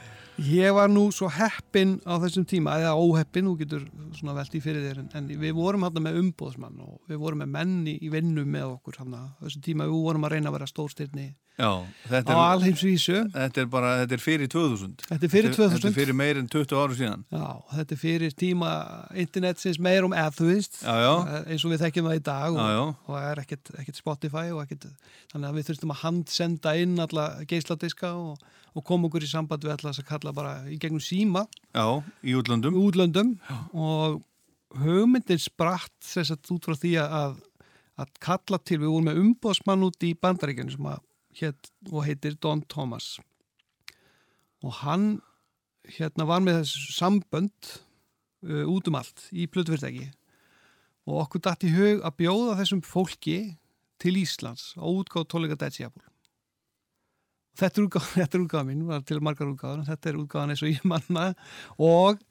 [0.43, 3.85] Ég var nú svo heppin á þessum tíma, eða óheppin, þú getur
[4.17, 7.45] svona velt í fyrir þér, en, en við vorum hann með umbóðsmann og við vorum
[7.45, 9.05] með menni í vinnu með okkur á
[9.45, 11.29] þessum tíma, við vorum að reyna að vera stórstyrni
[11.61, 13.17] Já, þetta á er, alheimsvísu.
[13.35, 15.97] þetta er bara, þetta er fyrir 2000 Þetta er fyrir Þetta er 2000.
[15.99, 17.25] fyrir meir en 20 ára síðan.
[17.29, 17.45] Já,
[17.77, 18.71] þetta er fyrir tíma
[19.21, 21.13] internetsins meir um eða þú veist, Já, já,
[21.45, 24.01] eins og við þekkjum það í dag og, já, já, og það er ekkert, ekkert
[24.01, 24.89] Spotify og ekkert,
[25.35, 29.65] þannig að við þurftum að handsenda inn alla geisladiska og, og koma okkur í samband
[29.67, 32.77] við þess að kalla bara í gegnum síma já, í útlöndum.
[32.79, 33.33] útlöndum
[33.73, 34.23] og
[34.81, 37.37] hugmyndin spratt þess að út frá því að,
[38.01, 41.03] að kalla til, við vorum með umbóðsmann út í bandaríkjunum sem að
[41.41, 43.19] hét, og heitir Don Thomas.
[44.63, 45.21] Og hann
[45.99, 47.73] hérna var með þessu sambönd
[48.47, 50.09] uh, út um allt í plötufyrirtæki.
[51.11, 53.39] Og okkur datt í hug að bjóða þessum fólki
[54.03, 56.12] til Íslands á útgáð tónleika Apple
[57.59, 60.65] Þetta er útgáðan, þetta er útgáðan mín, var til margar útgáðan, þetta er útgáðan eins
[60.65, 61.27] og ég manna
[61.77, 62.23] og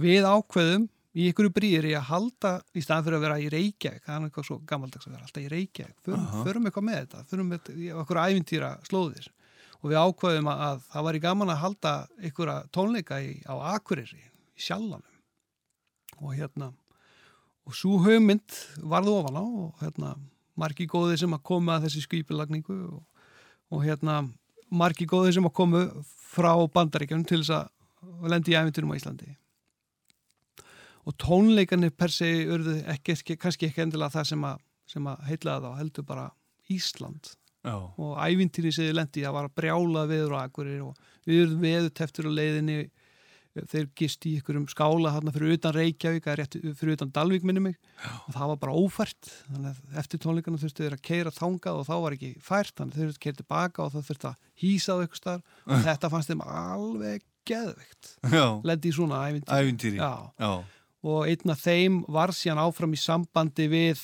[0.00, 4.16] við ákveðum í ykkur brýri að halda í staðan fyrir að vera í Reykjavík, það
[4.16, 6.42] er eitthvað svo gammaldags að vera alltaf í Reykjavík, förum, Aha.
[6.46, 7.70] förum eitthvað með þetta, förum með
[8.04, 9.30] okkur ævintýra slóðir
[9.80, 11.94] og við ákveðum að, að það var í gaman að halda
[12.28, 15.06] ykkur tónleika í, á Akureyri, í Sjallanum.
[16.20, 16.68] Og hérna
[17.64, 18.56] og svo hugmynd
[18.92, 20.14] varð ofan á og hérna
[20.60, 23.00] margi góði sem að koma að þessi skýpilagningu og,
[23.72, 24.20] og hérna
[24.70, 25.82] margi góði sem að komu
[26.30, 29.34] frá bandaríkjum til þess að lendi í æfinturum á Íslandi.
[31.08, 34.64] Og tónleikarnir per se urðu ekki, ekki, kannski ekki endilega það sem að,
[35.00, 36.26] að heitlaða þá heldur bara
[36.70, 37.32] Ísland.
[37.60, 41.42] Já, og ævintýri sem þið lendi það var að brjála veður og akkurir og við
[41.42, 42.78] erum veður teftur á leiðinni
[43.70, 46.28] þeir gist í ykkurum skála hérna fyrir utan Reykjavík,
[46.78, 47.76] fyrir utan Dalvík minni mig.
[48.26, 49.30] Og það var bara ófært
[50.00, 53.24] eftir tónleikarna þurftu þeir að keira þangað og þá var ekki fært, þannig þurftu að
[53.26, 57.26] keira tilbaka og það þurftu að hýsa á ykkur starf og þetta fannst þeim alveg
[57.50, 58.14] geðveikt.
[58.30, 59.60] Já, lendi í svona ævintýri.
[59.60, 60.00] Ævintýri.
[60.00, 60.52] Já, já,
[61.10, 64.02] og einn af þeim var síðan áfram í sambandi við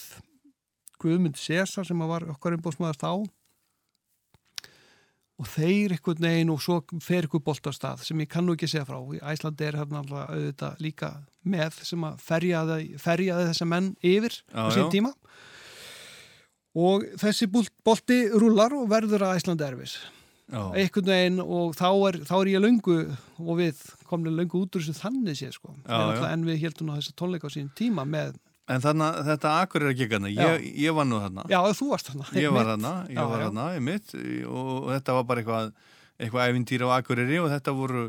[1.03, 3.11] Guðmund César sem var okkar umbóðsmaður þá
[5.37, 8.55] og þeir einhvern veginn og svo fer ykkur bolt á stað sem ég kann nú
[8.57, 8.97] ekki segja frá.
[9.33, 11.11] Æslandi er hérna alltaf auðvitað líka
[11.45, 15.13] með sem að ferjaði, ferjaði þessa menn yfir Já, á sín tíma.
[16.77, 19.97] Og þessi bolt- bolti rúlar og verður að Æslandi erfis.
[20.79, 22.97] Einhvern veginn og þá er, þá er ég löngu
[23.43, 25.73] og við komum löngu út úr þessu þannig séð sko.
[25.89, 26.27] Já, já.
[26.33, 28.37] en við heldum á þessu tónleika á sín tíma með
[28.67, 31.87] En þannig að þetta akkur er ekki gana, ég, ég var nú þarna Já, þú
[31.93, 32.25] varst þarna.
[32.35, 34.15] Ég var þarna, ég Já, var þarna, ég mitt
[34.51, 35.69] og, þetta var bara eitthvað
[36.17, 38.03] eitthvað ævintýri á Akureyri og þetta voru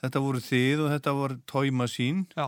[0.00, 2.46] þetta voru þið og þetta voru tóima sín Já,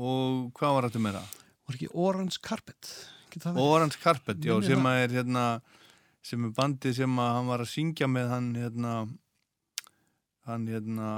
[0.00, 1.22] og hvað var þetta meira?
[1.64, 2.88] var ekki Orange Carpet.
[3.32, 3.68] Getur það verið?
[3.74, 5.44] Orange Carpet, já, Minnir sem er hérna
[6.24, 8.94] sem er bandið sem að hann var að syngja með hann hérna
[10.48, 11.08] hann hérna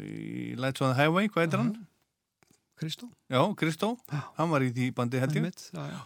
[0.00, 1.74] í Lights on the Highway, hvað heitir hann?
[2.80, 3.08] Kristó.
[3.30, 3.94] Já, Kristó,
[4.38, 6.00] hann var í því bandi held ég Einmitt, Já, já.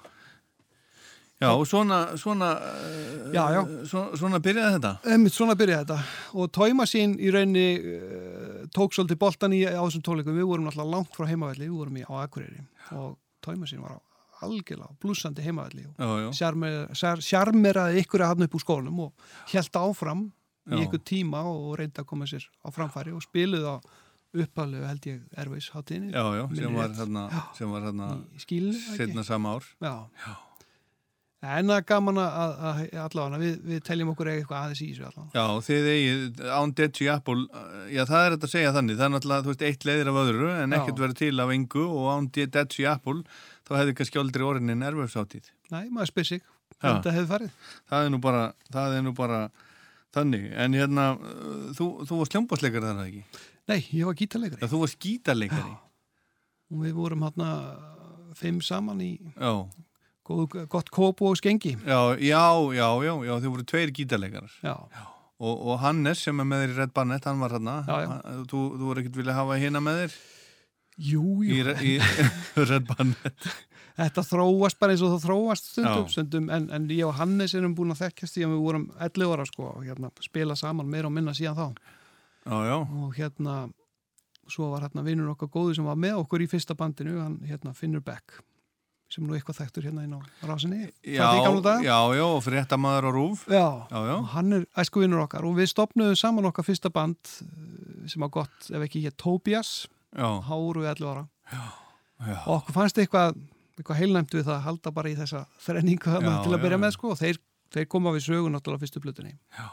[1.39, 2.49] Já, og svona svona,
[3.31, 3.61] Já, já.
[3.87, 5.99] svona, svona byrjaði þetta Einmitt, svona byrjaði þetta.
[6.35, 10.35] Og Tóima sín í raunni uh, tók svolítið boltan í á þessum tónleikum.
[10.35, 12.65] Við vorum alltaf langt frá heimavelli, við vorum í á Akureyri.
[12.99, 13.15] Og
[13.47, 13.99] Tóima sín var á
[14.43, 15.87] algjörlega blúsandi heimavelli.
[15.95, 20.27] Og já, sjarmer- sjar- sjarmeraði ykkur að hafna upp úr skónum og held áfram
[20.75, 23.79] í ykkur tíma og reyndi að koma sér á framfæri og spiluði á
[24.37, 27.23] upphæðlegu held ég erfis hátíðinni já, já, sem var hérna
[27.57, 28.11] sem var hérna
[28.99, 30.37] setna sama ár Já.
[31.39, 35.05] En það er gaman að, að allavega við, við teljum okkur eitthvað aðeins í þessu
[35.07, 35.39] allavega.
[35.39, 39.07] Já, þið eigið án Sea Apple uh, já, það er þetta að segja þannig það
[39.07, 40.79] er náttúrulega, þú veist, eitt leiðir af öðru en Já.
[40.81, 42.27] ekkert verið til af engu og án
[42.75, 43.23] Sea Apple
[43.69, 46.89] þá hefði kannski aldrei orðinni nervöfsáttíð Nei, maður spyr sig Já.
[46.89, 47.55] þetta hefur farið.
[47.93, 48.43] það er nú bara,
[48.75, 49.41] það er nú bara
[50.19, 53.25] þannig, en hérna uh, þú, þú varst hljómbásleikari þar ekki
[53.69, 54.63] Nei, ég var gítarleikari.
[54.65, 55.75] Já, þú varst gítarleikari
[56.73, 57.51] Og við vorum hérna
[58.39, 59.53] fimm saman í Já,
[60.29, 61.75] góð, gott kópu og skengi.
[61.85, 62.43] já, já,
[62.77, 64.75] já, já, já þið voru tveir gítarleikarar Já.
[65.39, 68.19] og, og Hannes sem er með þér í Red Barnett, hann var hérna Já, já.
[68.51, 70.19] Þú, þú voru ekkert vilja hafa hérna með þér
[70.99, 71.99] Jú, í, jú, í
[72.73, 73.49] Red Barnett
[73.99, 76.13] þetta þróast bara eins og það þróast stundum, Já.
[76.15, 79.33] stundum en, en ég og Hannes erum búin að þekkjast því að við vorum 11
[79.35, 81.97] ára sko hérna spila saman meira og minna síðan þá
[82.49, 83.57] Já, já, og hérna
[84.49, 87.75] svo var hérna vinnur okkar góðu sem var með okkur í fyrsta bandinu, hann hérna
[87.77, 88.39] Finnur Beck
[89.13, 91.29] sem nú eitthvað þekktur hérna inn á rásinni já,
[91.85, 94.15] já, já, og fréttamaður á rúf Já, Já, já.
[94.19, 95.47] og hann er æsku vinnur okkar.
[95.49, 99.87] Og við stopnuðum saman okkar fyrsta band eh, sem var gott, ef ekki hér Tobias
[100.13, 101.25] háru við 11 ára.
[101.53, 101.65] Já,
[102.45, 103.37] og okkur fannst eitthvað,
[103.81, 107.13] eitthvað heilnæmt við það að halda bara í þessa þrenningu til að byrja með sko
[107.15, 107.41] og þeir,
[107.73, 109.69] þeir koma við sögu náttúrulega fyrstu blutunni Já.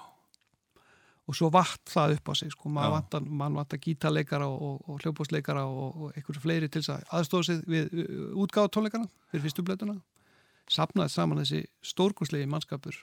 [1.26, 2.74] Og svo vatt það upp á sig sko, Já.
[2.78, 7.48] maður vantar, man gítarleikara og, og, hljóðbóðsleikara og, og einhverju fleiri til þess að aðstofa
[7.50, 7.90] sig við
[8.46, 9.98] útgáða tónleikana fyrir fyrstu blötuna
[10.70, 12.98] sapnaði saman þessi stórkurslegi mannskapur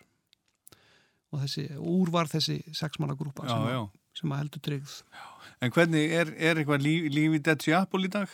[1.32, 3.82] og þessi, úr var þessi sexmanna grúpa já, sem, já.
[4.20, 4.96] sem að heldur tryggð
[5.62, 8.32] En hvernig, er, er eitthvað líf, líf í Dead Seattle í dag?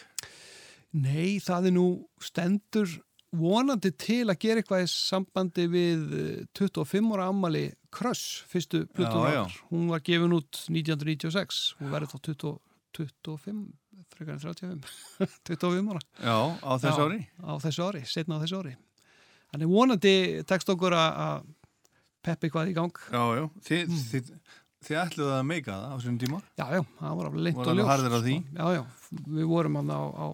[0.97, 1.89] Nei, það er nú
[2.24, 2.95] stendur
[3.37, 9.53] vonandi til að gera eitthvað í sambandi við eh, 25 ára ammali Crush, fyrstu okkar.
[9.70, 12.59] Hún var gefin út 1996, hún verður þá 20,
[12.99, 13.62] 25,
[14.12, 14.91] frekar en 35,
[15.49, 16.03] 25 ára.
[16.20, 17.20] Já, á þess Já, ári?
[17.41, 18.74] á þessu ári, setna á þessu ári.
[19.53, 20.14] Þannig vonandi
[20.49, 21.47] tekst okkur að að
[22.29, 22.99] peppa eitthvað í gang.
[23.12, 24.03] Já, já, þið, Mm.
[24.11, 24.33] þið,
[24.89, 26.41] þið ætluðu að meika það á þessum tíma?
[26.61, 27.72] Já, já, það var alveg Voru og
[28.61, 28.83] á já,
[29.39, 30.26] við vorum hann á, á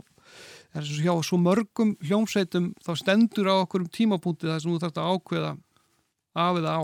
[0.74, 4.74] það er svo hjá svo mörgum hljómsveitum þá stendur á okkur um tímapunkti það sem
[4.74, 5.52] þú þarft að ákveða
[6.44, 6.82] af eða á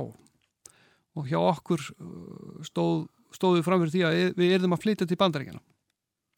[1.18, 5.18] og hjá okkur uh, stóð, stóðu fram fyrir því að við- erum að flytja til
[5.18, 5.60] bandaríkjana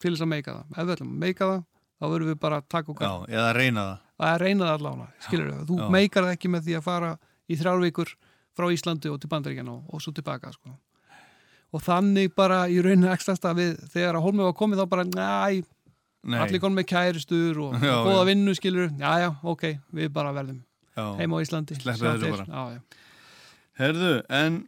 [0.03, 0.63] til þess að meika það.
[0.73, 1.61] Ef við ætlum að meika það
[2.03, 5.05] þá verðum við bara að taka Já, okkar eða reyna það að reyna það allána,
[5.23, 5.61] skilur við.
[5.69, 5.85] Þú Já.
[5.95, 7.11] meikar það ekki með því að fara
[7.53, 8.11] í þrjárvíkur
[8.57, 10.73] frá Íslandi og til bandaríkjana og, og svo tilbaka, sko.
[11.73, 15.05] Og þannig bara í rauninu ekstast að við, þegar að hólmið var komið þá bara,
[15.09, 15.63] næ,
[16.23, 18.27] Nei, allir konum með kæristur og, Já, og góða já.
[18.31, 18.89] vinnu, skilur.
[18.99, 19.63] Já, já, ok,
[19.97, 20.61] við bara verðum
[20.95, 21.05] já.
[21.19, 21.75] heima á Íslandi.
[21.81, 22.31] Þessu til.
[22.37, 22.69] bara.
[23.79, 24.61] Herðu, en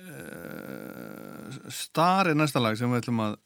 [0.00, 3.36] uh, Star er næsta lag sem við ætlum að,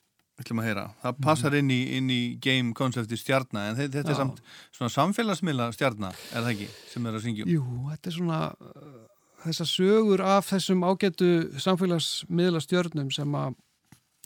[0.43, 0.85] ætlum að heyra.
[1.03, 4.43] Það passar inn í, inn í game koncepti stjarnar, en þe- þetta er samt
[4.76, 7.53] svona samfélagsmiðla stjarnar, er það ekki, sem er að syngja um?
[7.57, 8.99] Jú, þetta er svona uh,
[9.45, 11.31] þessar sögur af þessum ágætu
[11.66, 13.59] samfélagsmiðla stjörnum sem að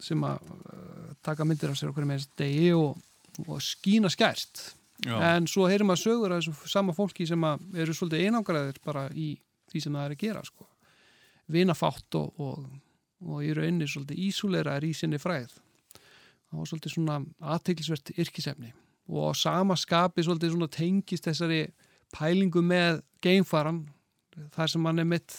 [0.01, 3.01] sem að uh, taka myndir af sér okkur með degi og,
[3.47, 4.70] og skína skært.
[5.03, 8.78] Já, en svo heyrum maður sögur af þessu sama fólki sem að eru svolítið einangraðir
[8.84, 9.32] bara í
[9.72, 10.68] því sem það er að gera sko.
[11.53, 12.61] vinafátt og, og,
[13.26, 15.57] og í rauninni svolítið ísúleira er í sinni fræð
[16.53, 17.16] það var svolítið svona
[17.55, 18.70] aðteglisvert yrkisefni.
[19.12, 21.62] Og sama skapi svolítið svona tengist þessari
[22.12, 23.86] pælingu með geimfaran
[24.53, 25.36] þar sem hann er mitt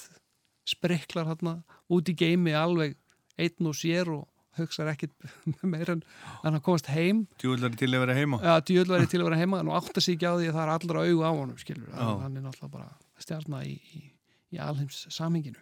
[0.68, 1.60] spriklar hérna
[1.94, 2.98] út í geimi alveg
[3.38, 4.26] einn og sér og
[4.60, 5.14] hugsaði ekkit
[5.74, 6.04] meira en
[6.44, 8.40] hann komast heim djúvillari til að vera heima.
[8.44, 10.58] Já, djöðl væri til að vera heima en hún átta sig ekki á því að
[10.58, 12.08] það er allra augu á honum skilur, Já.
[12.24, 12.90] hann er náttúrulega bara
[13.24, 14.04] stjarnar í, í,
[14.54, 15.62] í alheims saminginu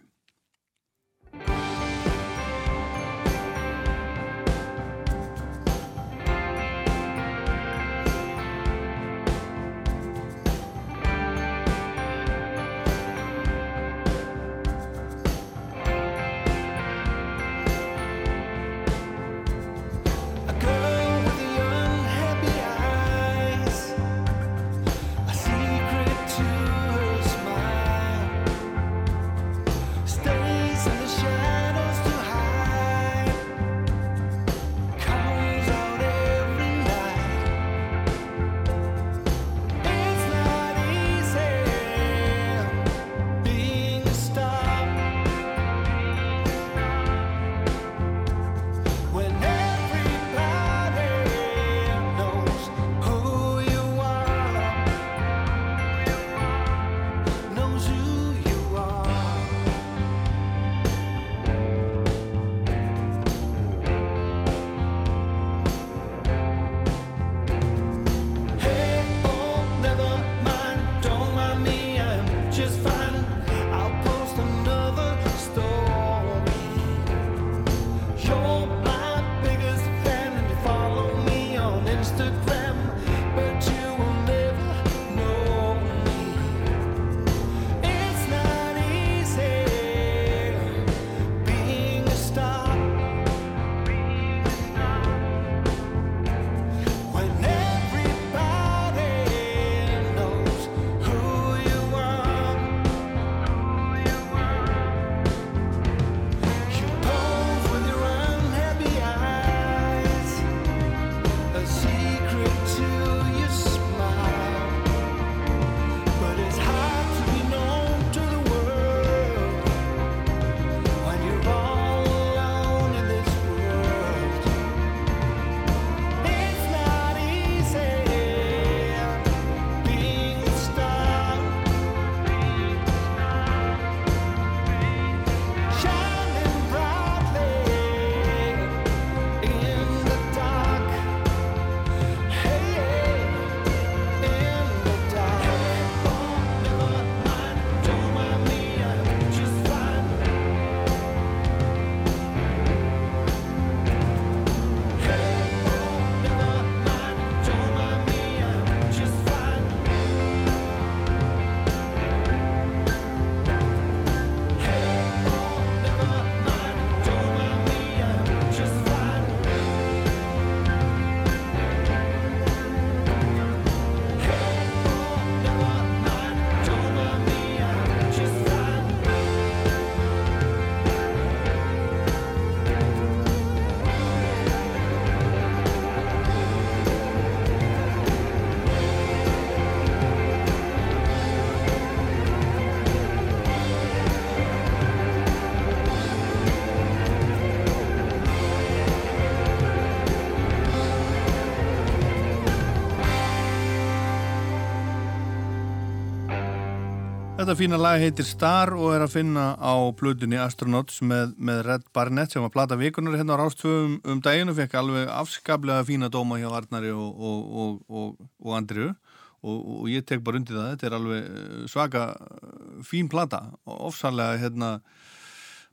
[207.52, 211.82] Þetta fína lag heitir Star og er að finna á plötunni Astronauts með, með Red
[211.92, 216.08] Barnett sem var plata vikunar hérna á Rástvöfum um daginn og fekk alveg afskaplega fína
[216.08, 220.56] dóma hjá Arnari og, og, og, og, og Andriu og, og ég tek bara undir
[220.56, 223.42] það, þetta er alveg eh, svaka eh, fín plata.
[223.68, 224.70] Og ofsalega hérna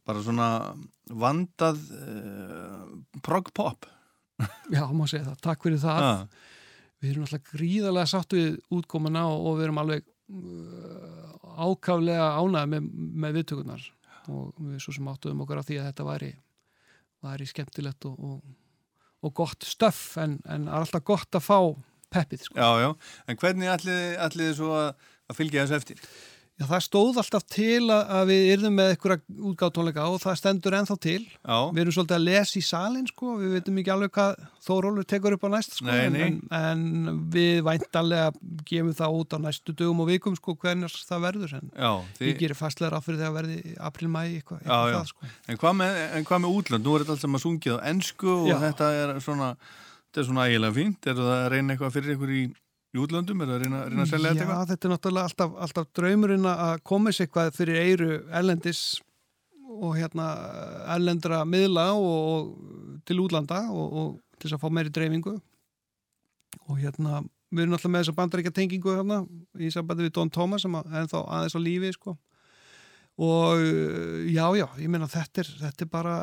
[0.04, 0.50] bara svona
[1.08, 2.90] vandað uh,
[3.24, 3.88] prog pop.
[4.76, 6.10] Já, má segja það, takk fyrir það.
[6.10, 6.52] Ha,
[7.00, 11.09] Við erum alltaf gríðarlega sátt við útkomuna og, við erum alveg uh,
[11.60, 12.90] ákaflega ánæði með,
[13.24, 13.86] með viðtökurnar
[14.30, 16.32] og við svo sem áttuðum okkur á því að þetta væri,
[17.26, 18.58] væri skemmtilegt og, og,
[19.26, 21.60] og gott stöff en, en er alltaf gott að fá
[22.10, 22.58] peppið sko.
[22.58, 22.90] Já, já,
[23.30, 26.04] en hvernig ætlið ætli svo að, að fylgja þessu eftir?
[26.60, 30.76] Já, það stóð alltaf til að, að við yrðum með einhverja útgáttónleika og það stendur
[30.76, 31.22] ennþá til.
[31.40, 35.08] Já, Við erum svolítið að lesa í salin sko, við veitum ekki alveg hvað Þórólur
[35.08, 36.20] tekur upp á næst sko, Nei, nei.
[36.28, 38.34] En, en við væntalega
[38.68, 42.20] gefum það út á næstu dögum og vikum sko hvernig það verður en já, ég
[42.20, 43.58] því, gerir fastlega ráð fyrir að verði
[43.90, 44.98] april-mæ eitthvað, Já, eitthvað já.
[45.00, 45.32] það sko.
[45.48, 46.86] en, hvað með, en hvað með útlönd?
[46.90, 48.58] Nú er þetta allt sem að sungið á ennsku og Já.
[48.68, 49.50] þetta er svona,
[50.10, 51.08] þetta er svona ægilega fínt.
[51.10, 52.44] Er það að reyna eitthvað fyrir ykkur í,
[52.96, 53.42] í útlöndum?
[53.44, 54.70] Er það að reyna, reyna að selja Já, þetta eitthvað?
[54.72, 58.10] þetta er náttúrulega alltaf, alltaf draumurinn að koma sér eitthvað fyrir eiru
[58.40, 58.82] erlendis
[59.70, 60.30] og hérna
[60.96, 65.36] erlendra miðla og, og til útlanda og, og til þess að fá meiri dreifingu
[66.70, 67.20] og hérna
[67.54, 69.22] við erum alltaf með þessa bandaríkja tengingu hérna
[69.62, 72.16] í sambandi við Don Thomas sem að- er þá aðeins á lífi sko
[73.20, 76.14] og uh, já, já, ég meina þetta er, þetta er bara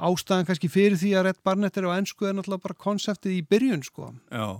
[0.00, 3.42] ástæðan kannski fyrir því að Red Barnett er á ennsku er náttúrulega bara konseptið í
[3.48, 4.10] byrjun sko.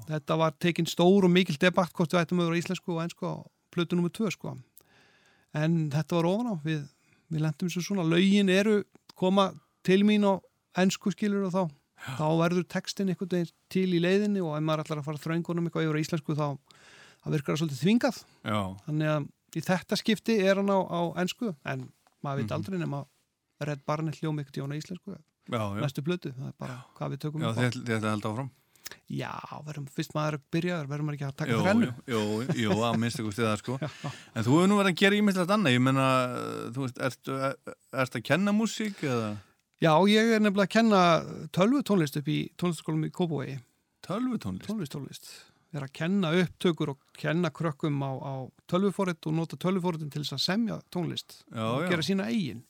[0.09, 3.28] Þetta var tekinn stór og mikil debatt hvort við ættum að vera íslensku og einsku
[3.28, 3.37] á
[3.74, 4.57] plötu nummer 2 sko.
[5.55, 6.55] En þetta var ofan á.
[6.64, 6.81] Við,
[7.31, 8.81] við lendum svo svona, lögin eru
[9.18, 9.51] koma
[9.87, 10.41] til mín á
[10.81, 11.62] einsku skilur og þá
[12.16, 15.66] þá verður textin einhvern veginn til í leiðinni og ef maður ætlar að fara þröngunum
[15.68, 16.47] eitthvað yfir íslensku þá
[17.20, 18.20] það virkar það svolítið þvingað.
[18.49, 19.26] Já, þannig að
[19.61, 21.91] í þetta skipti er hann á, á einsku en
[22.24, 22.55] maður veit Mhm.
[22.57, 23.03] aldrei nema
[23.61, 25.17] Red Barnett hljóma ekkert í íslensku
[25.51, 25.81] já, já.
[25.83, 27.63] næstu plötu, það er bara hvað við tökum Já, upp á.
[27.69, 28.51] ætla að halda áfram?
[29.11, 29.31] Já,
[29.67, 31.91] verðum, fyrst maður er byrjaður, verðum maður ekki að taka Jú, þrennu.
[32.11, 33.77] jú, jú, jú, að minnst ykkur stiða, sko.
[34.35, 36.07] En þú hefur nú verið að gera ímyndilegt annað, ég menna,
[36.75, 37.55] þú veist, ertu, er,
[38.05, 39.29] ertu að kenna músík eða
[39.81, 41.03] Já, ég er nefnilega að kenna
[41.57, 43.55] tölvu tónlist upp í tónlistaskólum í Kópavogi.
[44.05, 44.69] tölvutónlist?
[44.69, 45.31] Tónlist, tónlist.
[45.71, 48.35] Ég er að kenna upptökur og kenna krökkum á, á
[48.69, 51.89] tölvufórit og nota tölvufóritin til þess að semja tónlist Já, og já.
[51.95, 52.65] gera sína eigin.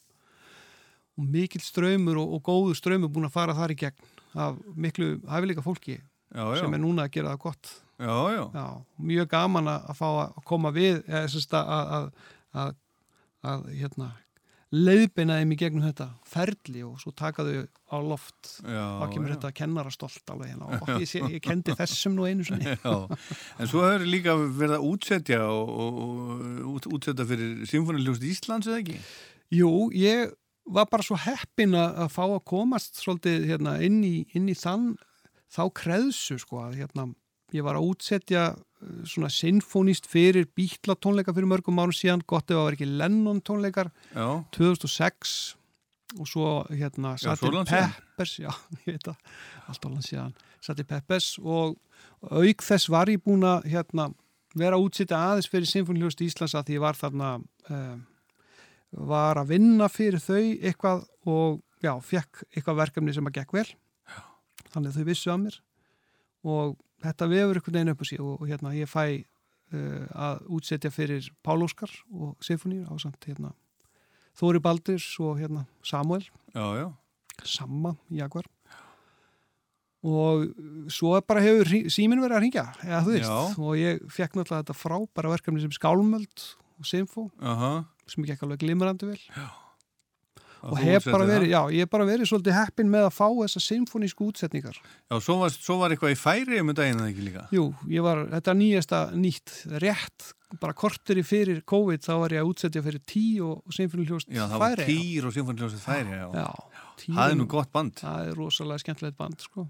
[1.20, 4.10] Og mikill ströymur og, og góður ströymur búin að fara þar í gegn
[4.40, 5.98] af miklu hæfileika fólki
[6.30, 7.70] Já, já, sem er núna að gera það gott.
[8.54, 8.66] já,
[9.10, 12.04] mjög gaman að fá að koma við að, að,
[12.54, 12.76] að,
[13.50, 14.06] að hérna,
[14.70, 19.34] leiðbeina þeim í gegnum þetta ferli og svo taka þau á loft þá kemur já.
[19.34, 22.94] þetta kennara stolt alveg hérna og ég, sé, ég kendi þessum nú einu sinni Já,
[23.58, 28.70] en svo hefur líka verið að útsetja og, og, og út, útsetja fyrir Symfóniljóst Íslands
[28.70, 29.00] eða ekki?
[29.50, 30.30] Jú, ég
[30.70, 34.56] var bara svo heppin að að fá að komast svolítið hérna, inn, í, inn í
[34.58, 34.92] þann
[35.50, 37.06] þá kreðsu sko að hérna,
[37.56, 42.50] ég var að útsetja uh, svona sinfónist fyrir bítla tónleika fyrir mörgum árum síðan, gott
[42.50, 43.90] ef það var ekki Lennon tónleikar.
[44.14, 45.38] Já, 2006
[46.18, 47.50] og svo hérna Sati.
[47.70, 48.50] Peppers já,
[48.86, 49.34] ég veit það,
[49.70, 50.34] allt á langt síðan.
[50.60, 51.78] Sati Peppers og
[52.30, 54.10] auk þess var ég búin að hérna,
[54.58, 58.00] vera að útsýta aðeins fyrir Sinfoniljóst Íslands að því ég var þarna um,
[58.90, 63.66] var að vinna fyrir þau eitthvað og já, fekk eitthvað verkefni sem að gekk vel.
[64.10, 64.22] Já.
[64.74, 65.58] þannig að þau vissu að mér.
[66.50, 69.04] Og þetta vefur einhvern veginn upp á sig og, og hérna ég fæ
[69.74, 73.52] uh, að útsetja fyrir Pál Óskar og Sinfonir á samt hérna
[74.38, 76.22] Þóri Baldurs og hérna Samuel
[76.54, 76.88] já, já,
[77.44, 78.46] Samma Jaguar.
[80.00, 80.46] Og
[80.88, 83.58] svo bara hefur síminn verið að ringja eða þú veist.
[83.60, 86.44] Og ég fekk náttúrulega þetta frábæra verkefni sem Skálmöld
[86.80, 87.82] og Sinfo aha.
[88.12, 89.20] Sem gekk alveg glimrandi vel
[90.60, 93.26] Og og hef bara verið, já, ég hef bara verið svolítið heppin með að fá
[93.32, 97.24] þessa symfonísku útsetningar Já, svo var, svo var eitthvað í færi um daginn eða ekki
[97.24, 97.44] líka?
[97.56, 100.26] Jú, ég var, þetta nýjasta nýtt rétt,
[100.60, 104.28] bara kortur í fyrir COVID þá var ég að útsetja fyrir tí og, og symfoníljóst
[104.36, 106.26] Já, það var Týr og Symfóniljósið færi, já.
[106.36, 107.96] Já, Týr Það er nú gott band.
[108.04, 109.64] það er rosalega skemmtilegt band sko.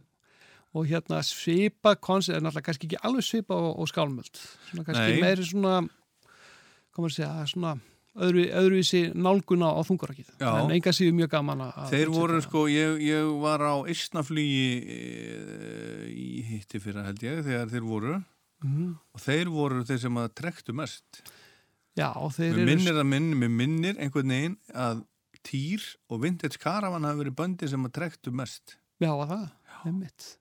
[0.75, 4.43] og hérna svipa koncept, er náttúrulega kannski ekki alveg svipa og, og skálmöld
[4.75, 5.81] kannski meiri svona
[7.11, 7.77] segja, svona
[8.17, 12.47] öðru, öðruvísi nálguna á þungarakið en enga síðu mjög gaman að Þeir voru það.
[12.49, 14.65] sko, ég, ég var á Ísnaflugi
[16.11, 18.17] í hitti fyrir held ég þegar þeir voru
[18.65, 18.89] Mhm.
[19.15, 21.23] og þeir voru þeir sem að trektu mest.
[21.97, 25.05] Já, þeir Mér eru minnir að minn, mér minnir einhvern veginn að
[25.43, 25.81] Týr
[26.11, 28.77] og Vintage Caravan hafi verið böndi sem að trektu mest.
[29.01, 29.47] Já, að það,
[29.87, 30.37] einmitt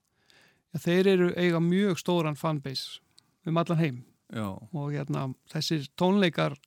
[0.74, 3.00] Já, þeir eru eiga mjög stóran fanbase
[3.48, 4.04] um allan heim
[4.34, 4.44] já,
[4.74, 6.58] og hérna þessir tónleikar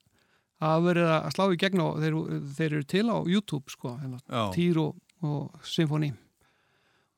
[0.62, 2.18] hafa verið að slá í gegn og þeir,
[2.58, 6.12] þeir eru til á YouTube sko, hérna, Týr og, og Symfóni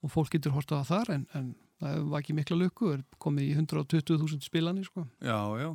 [0.05, 1.53] og fólk getur hortað á þar en, en
[1.85, 5.07] það var ekki mikla lukku er komið í 120.000 spilani sko.
[5.21, 5.71] já, já.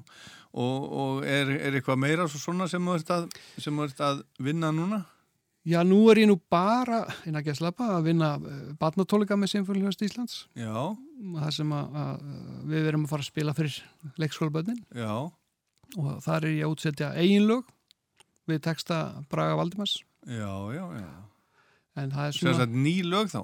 [0.50, 3.30] Og, og er, er eitthvað meira svo svona sem þú ert að,
[4.08, 5.04] að vinna núna?
[5.68, 8.30] Já, nú er ég nú bara innan að slappa að vinna
[8.80, 10.96] barnatóleika með Symfóniljóðast Íslands Já,
[11.36, 12.24] það sem að, að
[12.72, 13.76] við verum að fara að spila fyrir
[14.24, 15.14] leikskólaböðnin já,
[15.98, 17.70] og þar er ég að útsetja eiginlög
[18.50, 19.00] við texta
[19.32, 21.10] Braga Valdimars já, já, já.
[22.02, 23.42] en það er svona, sagt ný lög þá?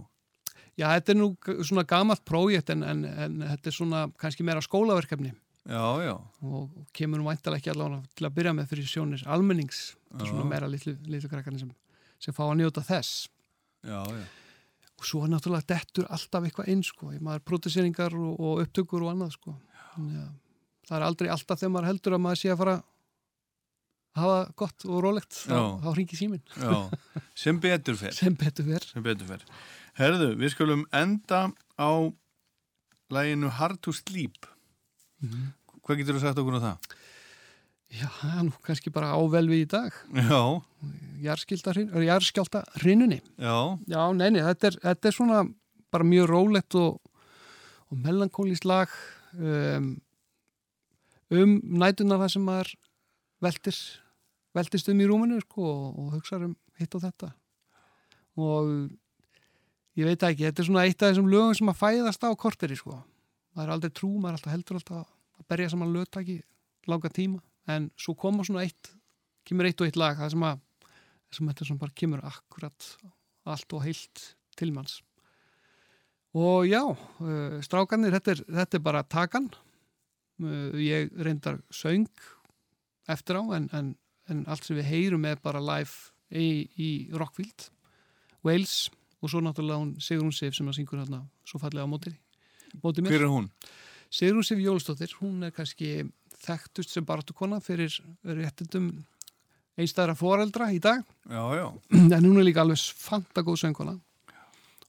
[0.77, 1.31] já þetta er nú
[1.63, 5.33] svona gamalt prójekt en, en, en þetta er svona kannski meira skólaverkefni
[5.65, 6.13] Já, já,
[6.45, 10.27] og kemur nú væntalega ekki allavega til að byrja með fyrir sjónir almennings þetta er
[10.27, 10.33] Já.
[10.35, 10.93] svona meira litlu,
[11.25, 11.71] krakkarnir sem,
[12.21, 13.23] sem fá að njóta þess
[13.81, 14.27] já, já.
[14.93, 19.15] og svo er náttúrulega dettur alltaf eitthvað eins sko, maður próduseringar og, og upptökur og
[19.15, 19.55] annað sko
[19.95, 20.29] Þannig að
[20.87, 22.83] það er aldrei alltaf þegar maður heldur að maður sé að fara að
[24.15, 25.63] hafa gott og rólegt þá, Já.
[25.83, 26.75] þá hringi síminn já.
[27.35, 28.13] Sem betur fer.
[28.21, 29.43] sem betur verð Sem betur fer.
[29.99, 31.41] Herðu, við skulum enda
[31.79, 31.89] á
[33.11, 34.47] læginu Hard to Sleep.
[35.85, 36.95] Hvað getur þú sagt okkur á það?
[37.95, 40.39] Já, það er nú kannski bara ável við í dag Já,
[41.23, 43.57] jarðskjálta hrinnunni já,
[43.87, 45.43] Já, neini, þetta þetta er svona
[45.93, 46.97] bara mjög rólegt og,
[47.91, 48.91] og melankólist lag
[49.37, 49.93] um,
[51.33, 52.73] um nætuna það sem maður
[53.43, 53.79] veltir
[54.55, 57.31] veltist um í rúminu sko, og, og hugsa um hitt og þetta.
[58.39, 58.69] Og
[59.99, 62.77] ég veit ekki, þetta er svona eitt af þessum lögum sem að fæðast á korteri
[62.79, 63.01] sko.
[63.55, 65.01] maður er aldrei trú, maður er alltaf heldur alltaf
[65.39, 66.41] að berja saman lögtaki
[66.91, 67.39] langa tíma,
[67.71, 68.91] en svo koma svona eitt
[69.47, 70.63] kemur eitt og eitt lag það sem að
[71.35, 72.89] sem þetta svona bara kemur akkurat
[73.45, 74.23] allt og heilt
[74.55, 75.01] til manns.
[76.35, 79.49] Og já uh, strákanir, þetta er, þetta er bara takan
[80.39, 82.09] ég reyndar söng
[83.07, 83.95] eftir á en, en,
[84.29, 87.69] en allt sem við heyrum er bara live í, í Rockfield
[88.45, 88.89] Wales
[89.21, 92.13] og svo náttúrulega hún Sigrún Sif sem að syngur hérna svo fallega á móti,
[92.83, 93.15] móti mér.
[93.15, 93.49] Hver er hún?
[94.13, 96.05] Sigrún Sif Jólustóttir, hún er kannski
[96.45, 97.95] þekktust sem baráttukona fyrir
[98.27, 98.91] réttindum
[99.75, 101.01] einstæðra foreldra í dag.
[101.27, 101.65] Já, já,
[102.17, 103.97] en hún er líka alveg fantagóð söngkona.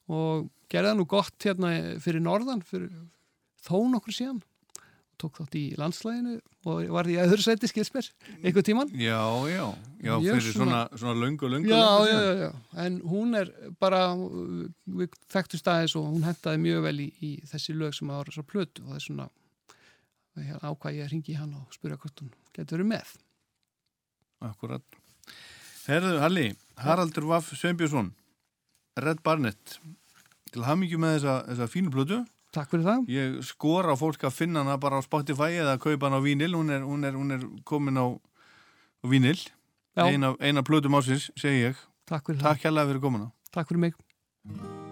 [0.07, 1.71] Og gerði það nú gott hérna
[2.03, 2.91] fyrir norðan fyrir
[3.63, 4.43] þó nokkur síðan
[5.21, 6.35] tók þátt í landslæginu
[6.69, 8.07] og var í öðru sæti skilsmér
[8.43, 9.63] einhver tíman já, já,
[10.03, 12.51] já, Ég fyrir svona- svona, svona löngu, löngu, já, löngu já, já, já,
[12.85, 17.75] en hún er bara við þekktu staðis og hún hentaði mjög vel í, í þessi
[17.77, 19.29] lög sem ára svo plötu og það er svona
[20.61, 23.15] ákvað ég að ringi hann og spyrja hvort hún getur verið með
[24.45, 24.83] Akkurat.
[25.87, 26.43] Herðu, Halli,
[26.77, 28.11] Haraldur Vaff Sveinbjörnsson,
[29.01, 29.79] Red Barnett,
[30.53, 32.19] til hamingju með þessa, þessa fínu plötu.
[32.55, 36.07] Takk fyrir það Ég skora á fólk að finna hana bara á Spotify eða kaupa
[36.07, 38.05] hana á vínil, hún er, hún er, hún er komin á,
[39.03, 39.37] á vínil.
[39.97, 41.85] Eina, eina plötu másins, segi ég.
[42.07, 43.31] Takk fyrir Takk hérlega fyrir komuna.
[43.31, 44.86] það, takk fyrir mig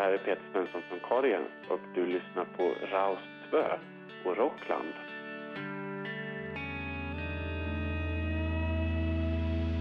[0.00, 3.56] det här är Peter Svensson från Korgen och du lyssnar på Raust 2
[4.30, 4.94] och Rockland.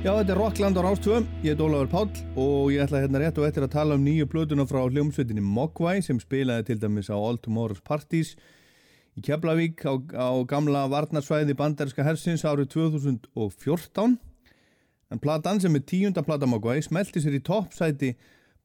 [0.03, 3.39] Já, þetta er Rockland á Rástvö, ég er Ólafur Páll og ég ætla hérna rétt
[3.39, 7.15] og eftir að tala um nýju plötuna frá hljómsveitinni Mogwai sem spilaði til dæmis á
[7.15, 8.33] All Tomorrow's Parties
[9.15, 14.19] í Keflavík á, á gamla varnarsvæði bandarinska hersins árið 2014
[15.11, 18.15] en platan sem er tíunda plata Mogwai smelti sér í toppsæti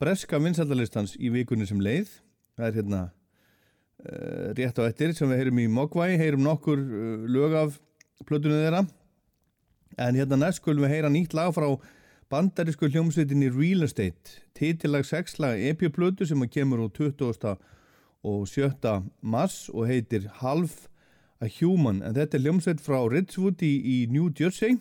[0.04, 2.10] breska vinsaldalistans í vikunni sem leið
[2.58, 7.24] það er hérna uh, rétt á eftir sem við heyrum í Mogwai heyrum nokkur uh,
[7.24, 7.80] lög af
[8.28, 8.84] plötunni þeirra
[9.98, 11.68] En hérna næst skulum við heyra nýtt lag frá
[12.32, 17.54] bandarísku hljómsveitinni Real Estate, titillag sexlag EP-plötu sem kemur úr 20.
[18.24, 18.72] og 7.
[19.22, 20.88] mars og heitir Half
[21.40, 22.02] a Human.
[22.02, 24.80] En þetta er hljómsveit frá Ridgewood í, í New Jersey,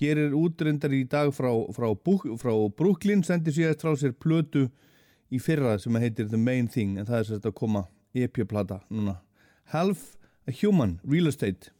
[0.00, 1.90] gerir útrindar í dag frá, frá,
[2.40, 4.68] frá Brooklyn, sendir síðast frá sér plötu
[5.30, 7.84] í fyrra sem heitir The Main Thing, en það er sérst að koma
[8.16, 9.20] EP-plata núna.
[9.74, 10.16] Half
[10.48, 11.70] a Human, Real Estate.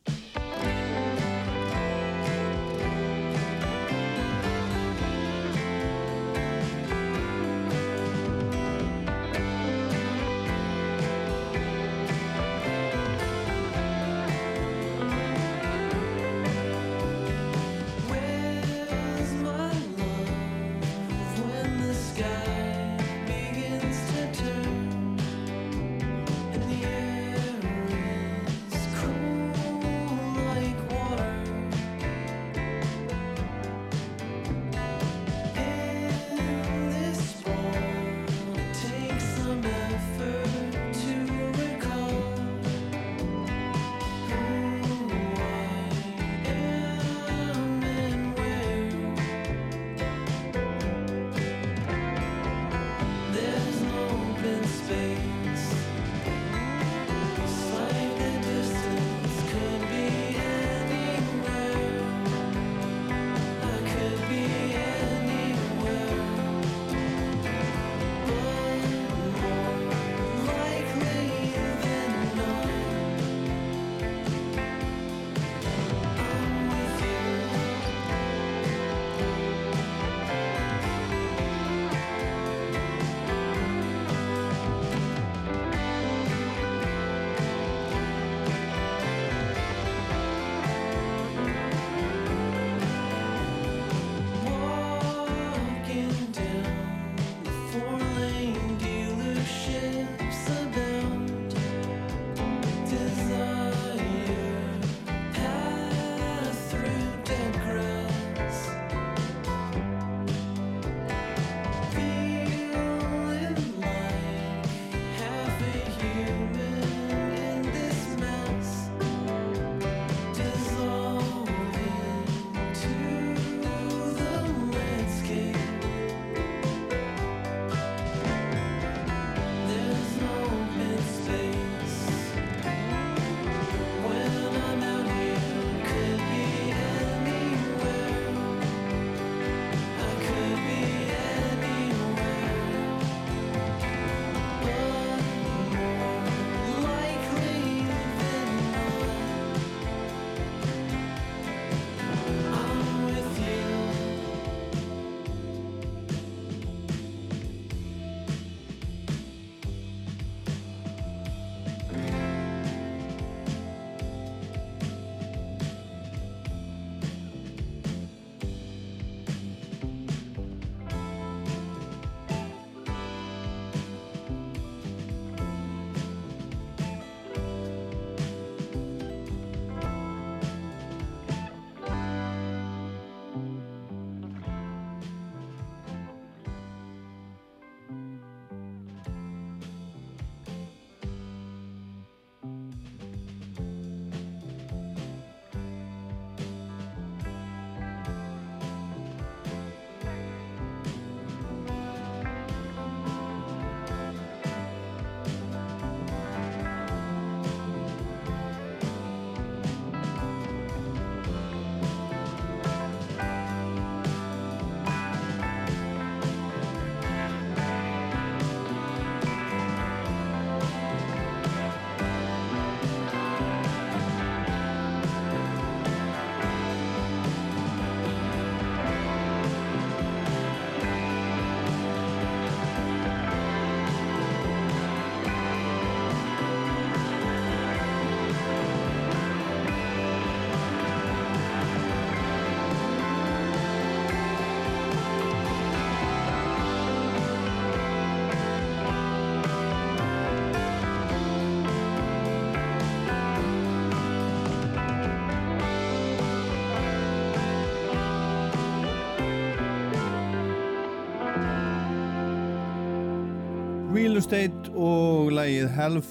[264.30, 266.08] Real Estate og lagið Half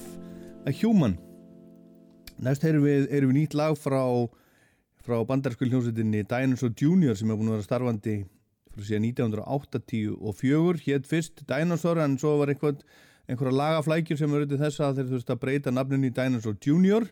[0.68, 1.14] a Human.
[2.44, 4.02] Næst erum við, erum við nýtt lag frá,
[5.00, 8.16] frá bandarsku hljómsveitinni Dinosaur Junior sem er búin að vera starfandi
[8.74, 12.82] frá síðan 1984 hétt fyrst Dinosaur en svo var einhvern,
[13.24, 17.08] einhverja lagaflækjur sem til þess að þeir þurftu að breyta nafninu í Dinosaur Junior.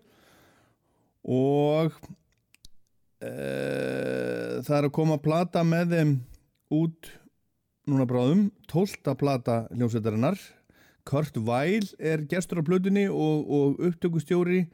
[1.25, 1.97] Og
[3.25, 3.33] e,
[4.61, 6.15] það er að koma að plata með þeim
[6.83, 7.13] út
[7.89, 10.37] núna bráðum, tólta plata hljómsveitarinnar
[11.09, 14.67] Kurt Weil er gestur á plötunni og, og upptökustjóri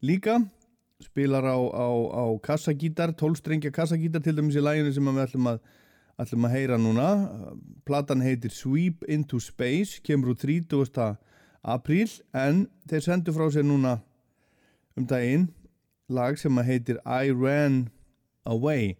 [0.00, 0.38] líka
[1.02, 5.58] spilar á, á, á kassagítar, tólstrengja kassagítar til dæmis í læginu sem við ætlum að,
[6.22, 7.08] ætlum að heyra núna
[7.88, 11.18] platan heitir Sweep into Space kemur úr 30.
[11.62, 13.98] apríl en þeir sendu frá sér núna
[14.96, 15.50] um daginn
[16.12, 17.84] lag sem að heitir I Ran
[18.48, 18.94] Away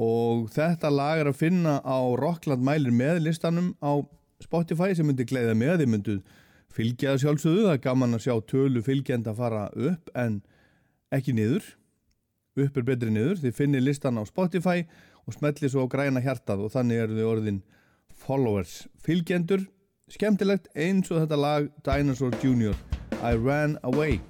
[0.00, 4.00] og þetta lag er að finna á Rockland mælir með listanum á
[4.42, 6.16] Spotify sem myndi gleiða með þið myndu
[6.72, 10.40] fylgja það sjálfsögðu, það er gaman að sjá tölu fylgjenda fara upp en
[11.12, 11.66] ekki niður.
[12.62, 14.84] Upp er betri niður, þið finnir listan á Spotify
[15.24, 17.62] og smelli svo á græna hjartað og þannig eru þið orðin
[18.22, 19.64] followers, fylgjendur
[20.12, 22.76] skemmtilegt eins og þetta lag Dinosaur Junior
[23.22, 24.20] I Ran Away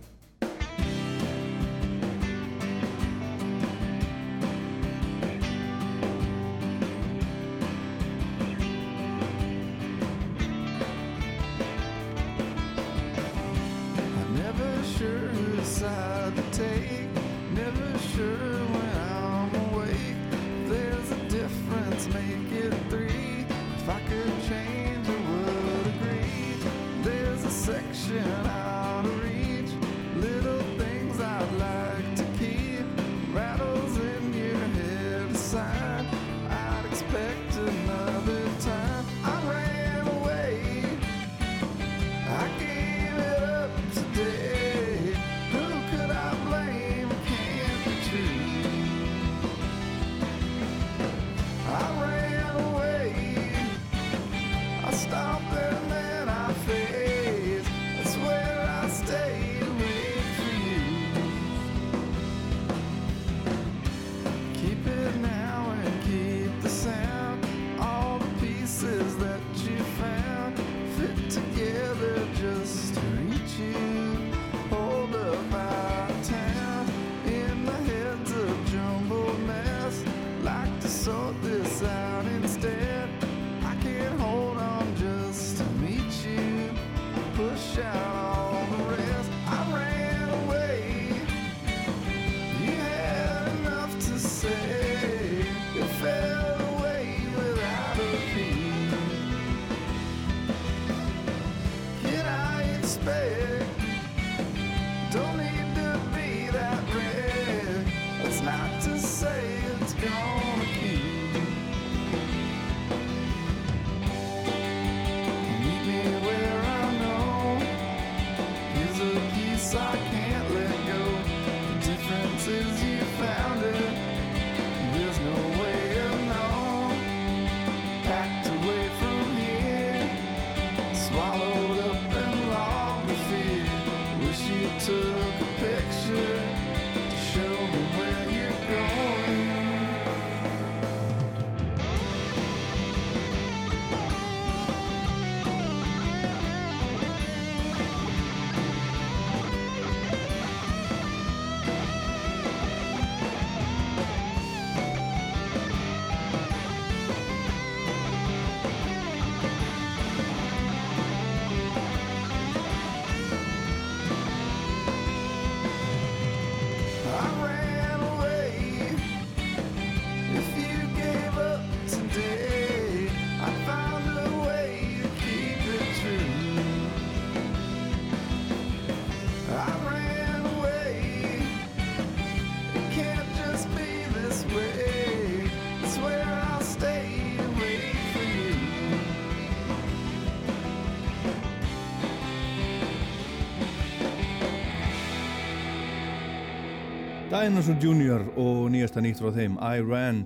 [197.43, 200.21] Dinosaur Junior og nýjasta nýtt frá þeim I Ran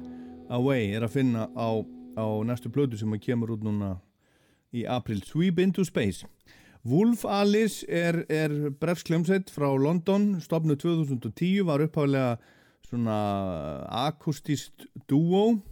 [0.52, 1.80] Away er að finna á,
[2.12, 3.94] á næstu plötu sem kemur út núna
[4.76, 6.28] í april Sweep into Space.
[6.84, 12.36] Wolf Alice er, er brefskljómsveit frá London stopnu 2010 var upphaflega
[12.84, 13.16] svona
[14.04, 15.62] akustist duo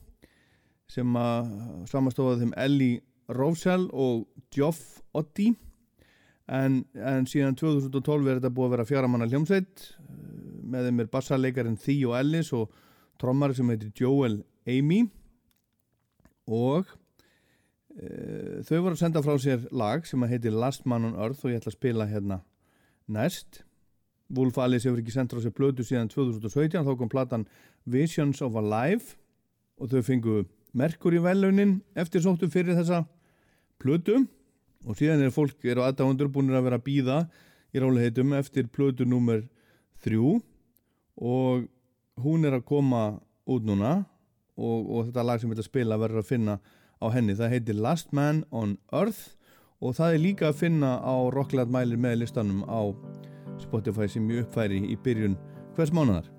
[0.88, 1.52] sem að
[1.92, 5.50] samastofaði þeim Ellie Rovsell og Geoff Otti.
[6.48, 9.90] En, en síðan 2012 er þetta búið að vera fjaramanna hljómsveit
[10.64, 12.72] með þeim er bassarleikarin Theo Ellis og
[13.20, 15.04] trommari sem heitir Joel Amy.
[16.50, 16.88] Og
[17.96, 18.08] e,
[18.66, 21.62] þau voru að senda frá sér lag sem heitir Last Man on Earth og ég
[21.62, 22.40] ætla að spila hérna
[23.06, 23.62] næst.
[24.34, 27.48] Wolf Alice hefur ekki sendt frá sér blödu síðan 2017 þá kom platan
[27.84, 29.18] Visions of a Life
[29.80, 30.44] og þau fengu
[30.74, 33.04] Merkur í velunin eftir sóttu fyrir þessa
[33.78, 34.24] plötu.
[34.84, 37.18] Og síðan er fólk er á aðdáðundur búin að vera að býða
[37.74, 39.44] í ráliheitum eftir plötu nummer
[40.02, 40.40] þrjú
[41.20, 41.66] og
[42.22, 43.04] hún er að koma
[43.50, 44.04] út núna
[44.56, 46.58] og, og þetta lag sem við ætlum að spila verður að finna
[47.02, 47.36] á henni.
[47.38, 49.34] Það heitir Last Man on Earth
[49.80, 52.80] og það er líka að finna á Rockland mælir með listanum á
[53.62, 55.36] Spotify sem ég uppfæri í byrjun
[55.76, 56.33] hvers mánuðar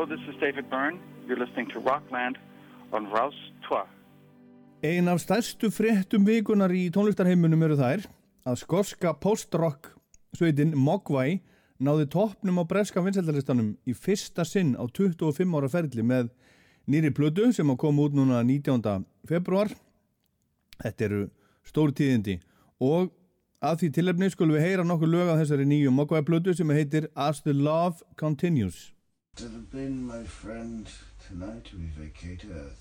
[0.00, 0.98] Hello, this is David Byrne.
[1.28, 2.38] You're listening to Rockland
[2.90, 3.76] on Rouse 2.
[4.82, 8.06] Ein af stærstu fréttum vikunar í tónlistarheimunum eru þær
[8.48, 9.90] að skorska post-rock
[10.38, 11.42] sveitin Mogwai
[11.76, 16.30] náði toppnum á breska vinsældalistanum í fyrsta sinn á 25 ára ferli með
[16.88, 19.04] nýri plötu sem að koma út núna 19.
[19.28, 19.68] februar.
[20.80, 21.26] Þetta eru
[21.68, 22.38] stór tíðindi
[22.80, 23.12] og
[23.60, 27.10] að því tilefni skulum við heyra nokkur lög af þessari nýju Mogwai plötu sem heitir
[27.12, 28.94] As the Love Continues.
[29.40, 30.86] To have been my friend,
[31.26, 32.79] tonight we vacate Earth.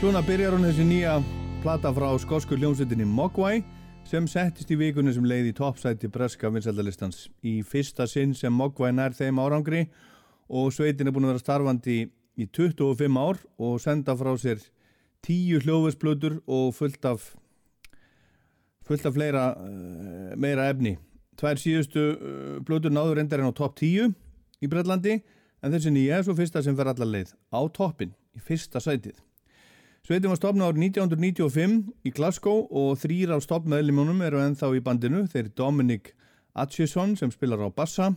[0.00, 1.18] Svona byrjar hún þessi nýja
[1.60, 3.58] plata frá skosku hljómsveitinni Mogwai
[4.08, 7.26] sem settist í vikunni sem leiði í toppsæti breska vinsældalistans.
[7.44, 9.82] Í fyrsta sinn sem Mogwai nær þeim árangri
[10.48, 14.64] og sveitin er búin að vera starfandi í 25 ár og senda frá sér
[15.20, 17.34] tíu hljóðvösplutur og fullt af
[18.88, 20.96] fullt af fleira uh, meira efni.
[21.36, 24.16] Tvær síðustu uh, plötur náður endar en á topp 10
[24.64, 25.20] í Brellandi
[25.60, 29.20] en þessi nýja er svo fyrsta sem fer allar leið á toppin í fyrsta sætið.
[30.10, 35.20] Sveitin var stopnað árið 1995 í Glasgow og þrýr af stopnaðlimunum eru ennþá í bandinu.
[35.30, 36.08] Þeir Dominic
[36.58, 38.08] Atchison sem spilar á bassa,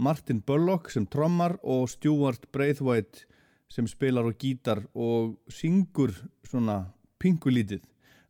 [0.00, 3.26] Martin Bullock sem trommar og Stuart Braithwaite
[3.68, 6.14] sem spilar á gítar og syngur
[6.48, 7.82] svona pingulítið.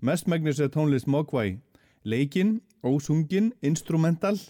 [0.03, 1.61] Mestmægnis er tónlist Mogwai
[2.03, 4.41] leikinn, ósungin, instrumental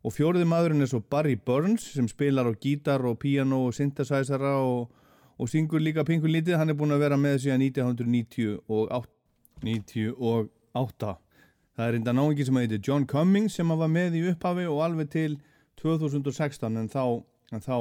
[0.00, 4.56] og fjóriði maðurinn er svo Barry Burns sem spilar á gítar og piano og synthesizera
[4.64, 4.88] og
[5.40, 9.08] og syngur líka pingur lítið, hann er búin að vera með síðan 1998
[9.64, 11.16] 98.
[11.76, 15.08] það er reynda náingi sem heitir John Cummings sem var með í upphafi og alveg
[15.12, 15.32] til
[15.80, 17.04] 2016 en þá,
[17.52, 17.76] en þá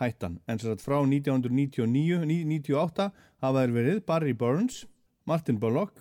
[0.00, 3.10] hættan, en sér að frá 1999-98
[3.40, 4.84] hafa þeir verið Barry Burns,
[5.28, 5.94] Martin Bullock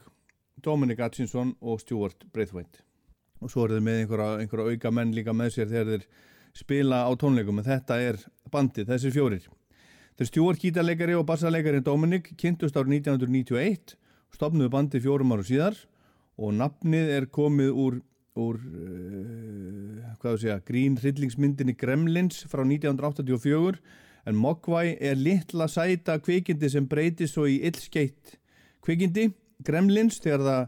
[0.63, 2.83] Dominic Atkinson og Stuart Braithwaite.
[3.39, 6.03] Og svo er þeir með einhverja, einhverja auka menn líka með sér þegar þeir
[6.59, 8.15] spila á tónleikum en þetta er
[8.51, 9.47] bandið, þessi fjórir
[10.19, 13.93] Þeir stjúart gítarleikari og bassarleikari Dominic kynntust árið 1991
[14.35, 15.77] stopnuðu bandi fjórum áru síðar
[16.35, 17.93] og nafnið er komið úr,
[18.35, 23.79] úr uh, segja, grín hryllingsmyndinni Gremlins frá 1984
[24.27, 28.35] en Mogwai er litla sæta kvikindi sem breytist svo í illskeitt
[28.83, 29.29] kvikindi.
[29.63, 30.67] Gremlins þegar það,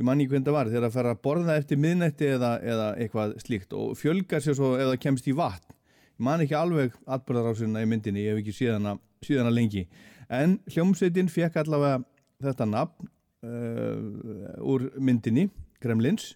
[0.00, 3.38] ég manni hvernig það var þegar það fer að borða eftir miðnætti eða, eða eitthvað
[3.46, 5.78] slíkt og fjölgar sér svo eða kemst í vatn
[6.24, 9.86] man ekki alveg atbyrðarásina í myndinni, ég hef ekki síðana, síðana lengi.
[10.32, 12.02] En hljómsveitin fekk allavega
[12.42, 13.10] þetta nafn
[13.46, 15.48] uh, úr myndinni,
[15.82, 16.34] Gremlins.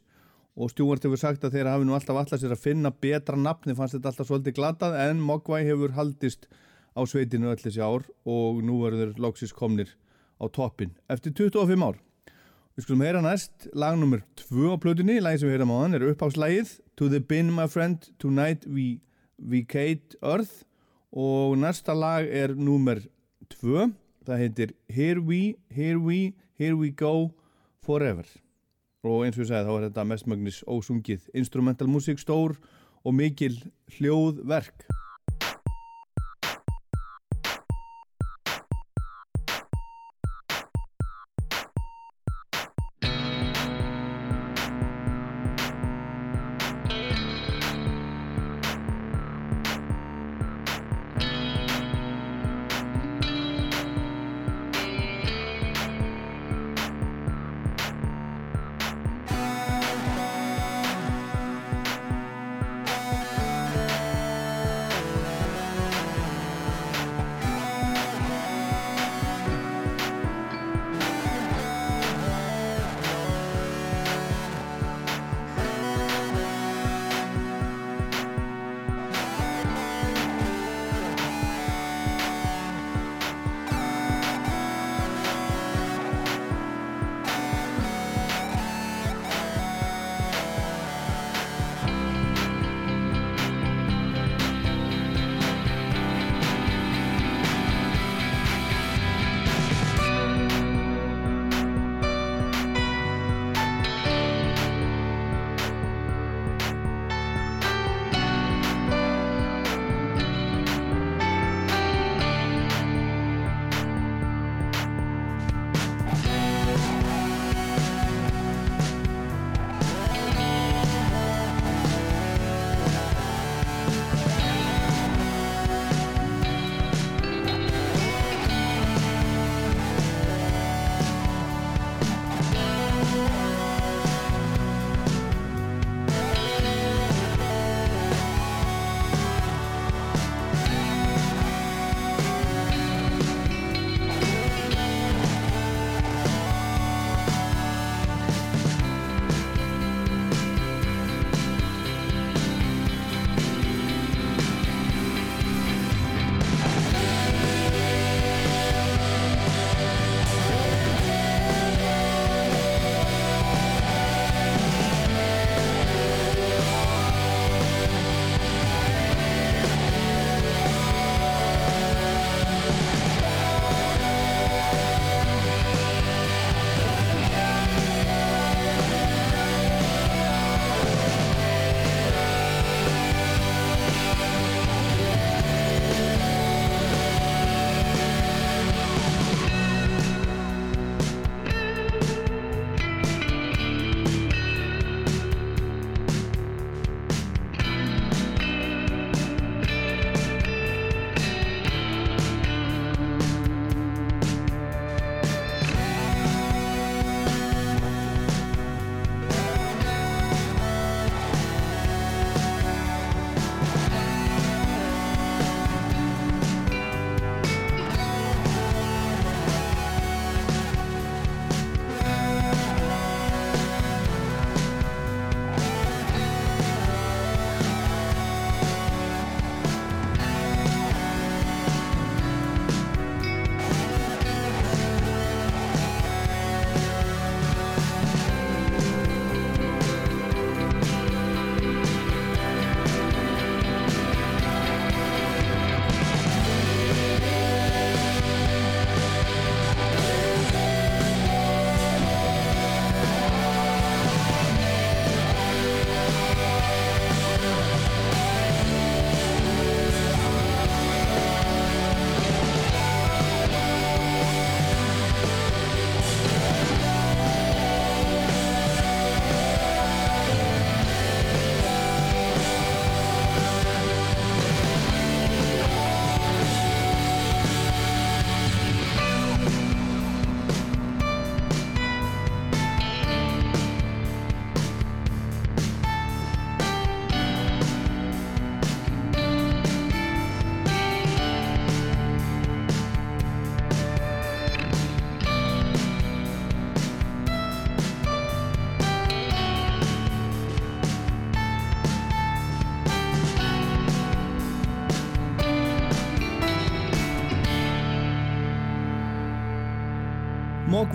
[0.56, 3.68] Og Stjúart hefur sagt að þeirra hafi nú alltaf alltaf sér að finna betra nafn
[3.68, 6.48] þið fannst þetta alltaf svolítið glatað en Mogwai hefur haldist
[6.96, 9.92] á sveitinu öll þessi ár og nú verður loksis komnir
[10.40, 12.00] á toppin eftir 25 ár.
[12.76, 16.08] Við skulum heyra næst lagnumur 2 á plötunni, lagi sem við heyram á hann er
[16.08, 19.00] uppháðslægið To the bin my friend, tonight we
[19.38, 20.64] Vacate Earth
[21.12, 23.02] og næsta lag er númer
[23.52, 23.92] 2
[24.26, 27.30] það heitir Here We, Here We, Here We Go
[27.82, 28.26] Forever.
[29.06, 32.56] Og eins og ég segi þá er þetta mestmögnis ósungið instrumental músík stór
[33.06, 33.54] og mikil
[33.96, 34.88] hljóðverk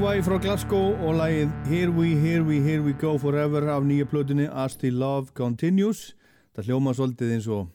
[0.02, 4.08] Mogwai frá Glasgow og lagið Here We, Here We, Here We Go Forever af nýja
[4.10, 6.16] plötunni As The Love Continues.
[6.58, 7.68] Það hljóma svolítið eins og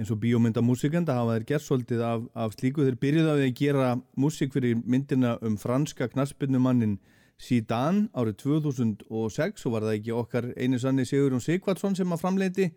[0.00, 2.86] eins og bíómyndamúsikan það hafa þeir gert svolítið af, af slíku.
[2.86, 6.96] Þeir byrjuði að gera músik fyrir myndina um franska knaspinnumannin
[7.36, 12.70] Zidane árið 2006 og var það ekki okkar einu sanni Sigurðun Sigvardsson sem að framleiti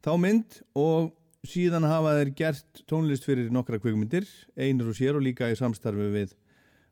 [0.00, 0.62] þá mynd.
[0.80, 1.12] Og
[1.44, 4.24] síðan hafa þeir gert tónlist fyrir nokkra kvikmyndir
[4.56, 6.32] einur og sér og líka í samstarfi við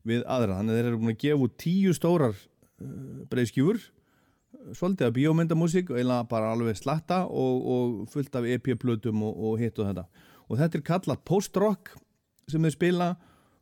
[0.07, 3.81] við aðra, þannig að þeir eru búin að gefa út tíu stórar uh, breiðskjúfur
[4.77, 9.79] svolítið af bíómyndamúsík eða bara alveg slatta og, og fullt af EP-plötum og, og hitt
[9.79, 10.07] og þetta.
[10.51, 11.93] Og þetta er kallað post-rock
[12.51, 13.11] sem þeir spila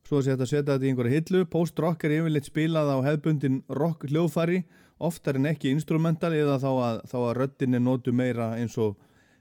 [0.09, 1.45] svo að setja þetta í einhverja hillu.
[1.53, 4.63] Post-rock er yfirleitt spilað á hefbundin rock hljóðfari
[4.99, 8.97] oftar en ekki instrumental eða þá að, þá að röddin er nótu meira eins og,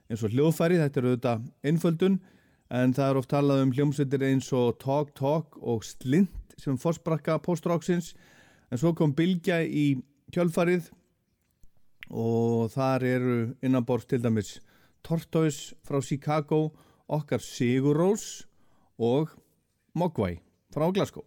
[0.06, 2.18] eins og hljóðfari þetta er auðvitað einföldun
[2.78, 7.38] en það er oft talað um hljómsveitir eins og Talk Talk og Slint sem fórsprakka
[7.44, 8.12] post-rocksins
[8.70, 10.00] en svo kom Bilgja í
[10.34, 10.90] kjölfarið
[12.08, 14.58] og þar eru innanborst til dæmis
[15.04, 16.68] Tortoise frá Chicago
[17.08, 18.28] okkar Sigur Rós
[18.98, 19.34] og
[19.94, 20.38] Mogwai
[20.74, 21.26] frá Glasgow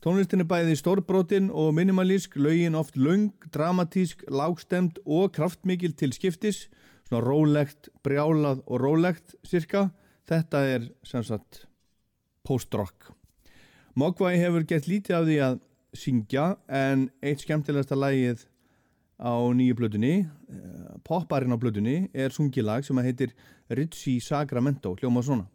[0.00, 6.70] Tónlistin er bæði stórbrotin og minimalísk, lögin oft lung, dramatísk, lágstemt og kraftmikil til skiptis,
[7.04, 9.90] svona rólegt, brjálað og rólegt cirka.
[10.24, 11.66] Þetta er sem sagt
[12.48, 13.12] post-rock.
[13.98, 15.56] Mogwai hefur gett lítið af því að
[15.98, 18.44] syngja en eitt skemmtilegasta lagið
[19.18, 20.12] á nýju blöðunni,
[21.04, 23.34] popparinn á blöðunni, er sungilag sem heitir
[23.68, 25.48] Ritchie Sacramento, hljóma svona.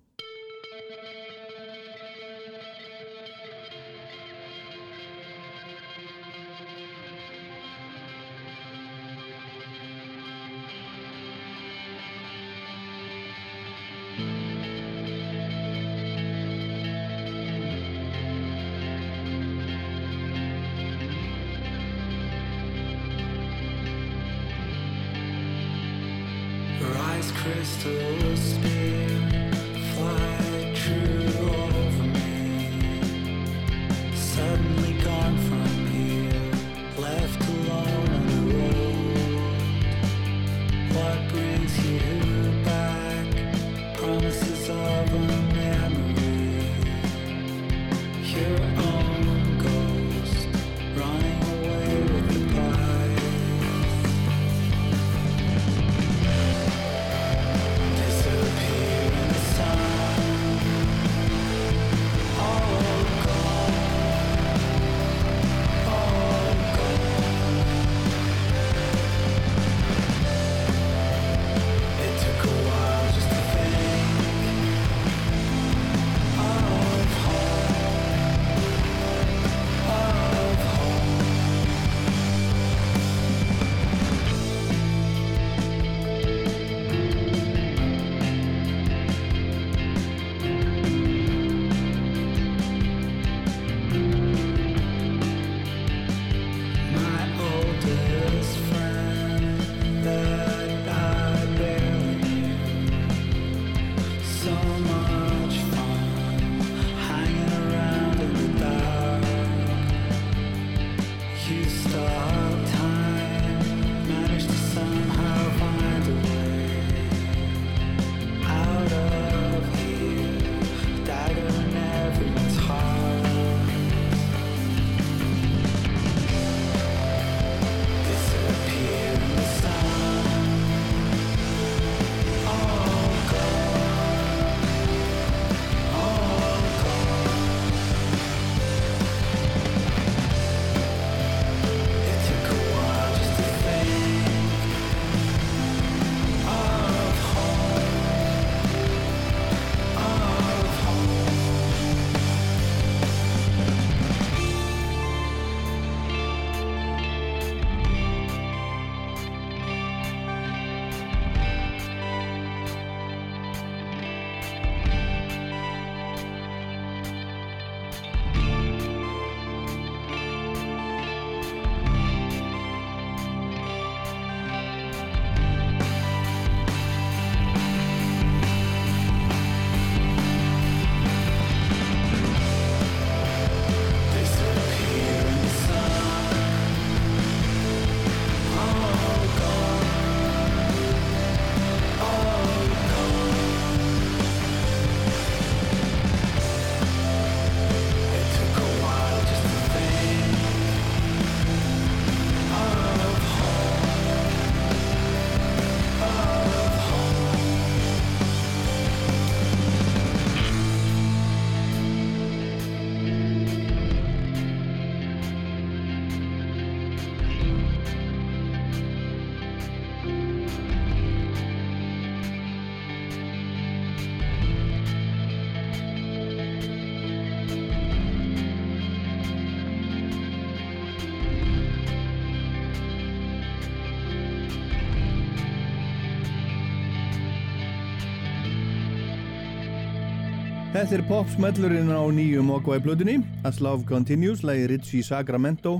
[240.85, 245.79] Þetta er popsmellurinn á nýju Mogwai plötunni As Love Continues, lagi Ritchie Sacramento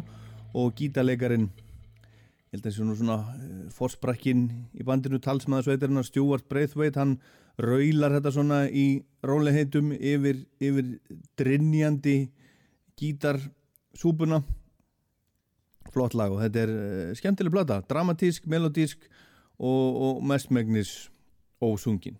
[0.57, 4.41] og gítalegarin ég held að þessi nú svona uh, forsprakkin
[4.73, 7.14] í bandinu talsmaðarsveitarinn Stuart Braithwaite, hann
[7.61, 8.88] raular þetta svona í
[9.22, 10.90] róliheitum yfir, yfir
[11.38, 12.18] drinjandi
[12.98, 14.41] gítarsúpuna.
[15.94, 19.06] Flott lag og þetta er uh, skemmtileg plata, dramatísk, melodísk
[19.61, 20.98] og, og mestmegnis
[21.61, 22.18] ósungin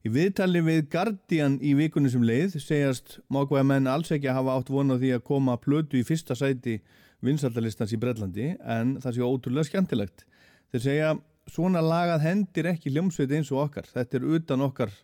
[0.00, 4.54] Í viðtali við Guardian í vikunni sem leið segjast mákvæða menn alls ekki að hafa
[4.56, 6.78] átt vona því að koma plötu í fyrsta sæti
[7.20, 10.24] vinsaldalistans í Brellandi en það sé ótrúlega skemmtilegt.
[10.72, 11.10] Þeir segja
[11.52, 13.90] svona lagað hendir ekki hljómsveit eins og okkar.
[13.92, 14.94] Þetta er utan okkar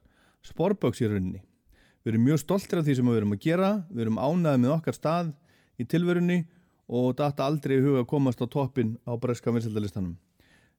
[0.48, 1.43] sporböks í rauninni.
[2.01, 4.74] Við erum mjög stoltir af því sem við erum að gera, við erum ánaðið með
[4.78, 5.32] okkar stað
[5.77, 6.40] í tilverunni
[6.89, 10.16] og data aldrei huga að komast á toppin á breska vinsaldalistanum.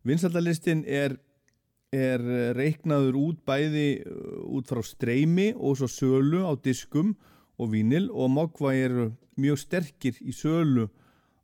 [0.08, 1.20] Vinsaldalistin er
[1.96, 7.16] er eh, reiknaður út bæði uh, út frá streymi og svo sölu á diskum
[7.58, 8.96] og vínil og Mogva er
[9.40, 10.90] mjög sterkir í sölu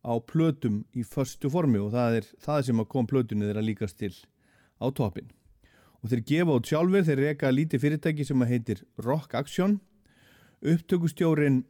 [0.03, 3.97] á plötum í förstu formi og það er það sem að kom plötunni þeirra líkast
[4.01, 4.13] til
[4.83, 5.31] á topin.
[6.03, 9.77] Og þeir gefa út sjálfur, þeir reyka lítið fyrirtæki sem að heitir Rock Action.
[10.59, 11.63] Upptökustjórin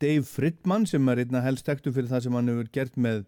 [0.00, 3.26] Dave Fridman sem er einna helst tektu fyrir það sem hann hefur gert með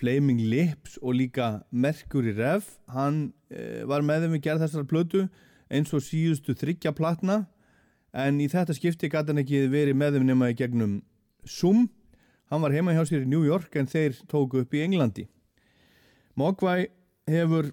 [0.00, 2.64] Flaming Lips og líka Mercury Rev.
[2.88, 5.26] Hann e, var með þeim við gerð þessar plötu
[5.70, 7.42] eins og síðustu þryggja platna.
[8.16, 11.02] En í þetta skipti gæti hann ekki verið með þeim nema í gegnum
[11.44, 11.88] Zoom.
[12.50, 15.28] Hann var heima hjá sér í New York en þeir tóku upp í Englandi.
[16.40, 16.88] Mogwai
[17.30, 17.70] hefur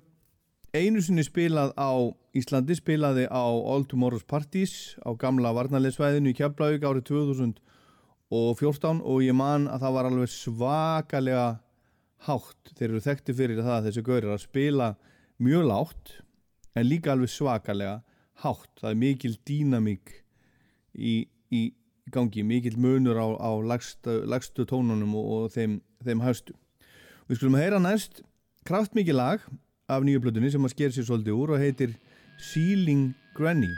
[0.75, 6.83] einu sinni spilað á Íslandi spilaði á All Tomorrow's Parties á gamla varnarlegsvæðinu í Keflavík
[6.85, 11.47] árið 2014 og ég man að það var alveg svakalega
[12.25, 14.87] hátt, þeir eru þekkti fyrir það að þessi gaurir að spila
[15.43, 16.13] mjög látt
[16.77, 17.99] en líka alveg svakalega
[18.43, 20.13] hátt, það er mikil dýnamík
[20.97, 21.13] í,
[21.53, 21.61] í
[22.13, 26.57] gangi, mikil munur á, á lagstu, lagstu tónunum og, og þeim, þeim haustu.
[27.27, 28.21] Við skulum heyra næst
[28.67, 29.47] kraftmikið lag
[29.87, 31.95] af nýju blötunni sem að sker sér svolítið úr og heitir
[32.51, 33.73] Sealing Granny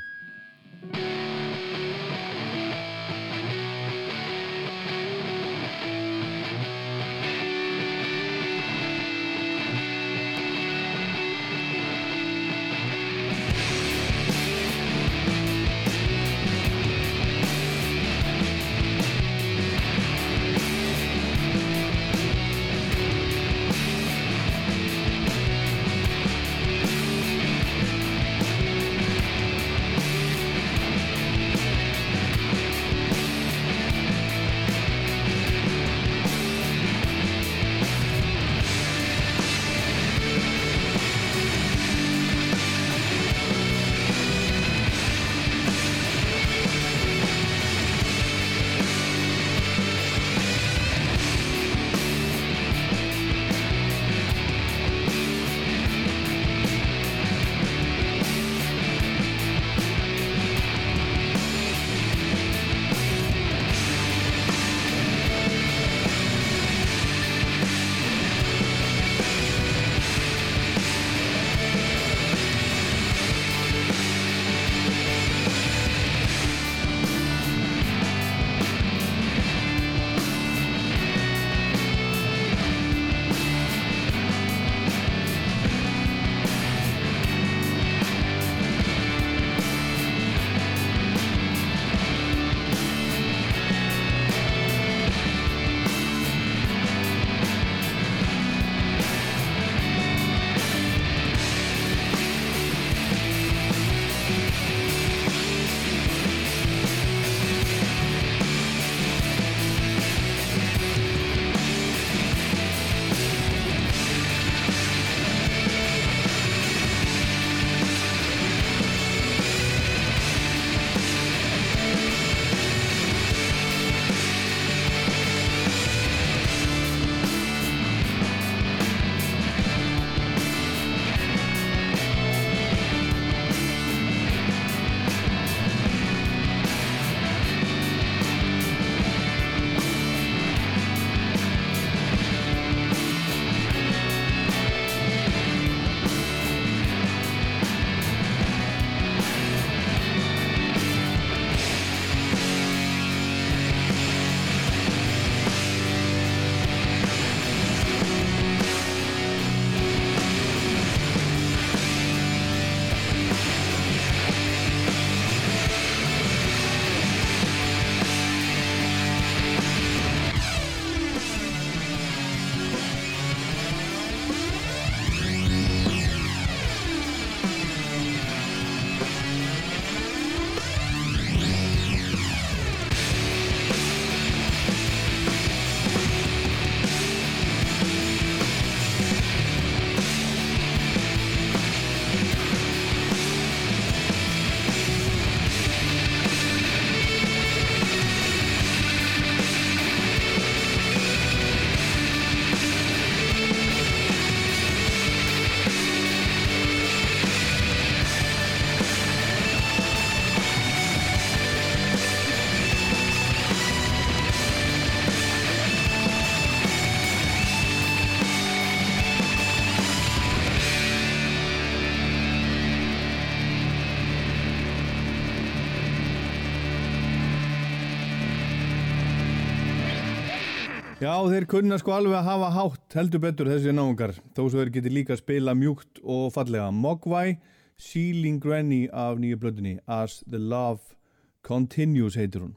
[231.09, 234.11] Já, þeir kunna sko alveg að hafa hátt heldur betur þessi náungar.
[234.37, 236.67] Þó svo þeir geti líka að spila mjúkt og fallega.
[236.69, 237.39] Mogwai,
[237.81, 240.93] Sealing Granny af nýju blöndinni As the Love
[241.41, 242.53] Continues heitir hún.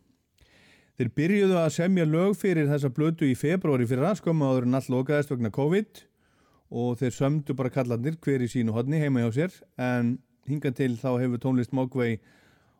[1.01, 4.93] Þeir byrjuðu að semja lög fyrir þessa blödu í februari fyrir skömmu áður en allt
[4.99, 6.05] lokaðist vegna COVID.
[6.77, 9.59] Og þeir sömdu bara kallandir hver í sínu hodni heima hjá sér.
[9.81, 10.19] En
[10.51, 12.19] hinga til þá hefur tónlist Mogwai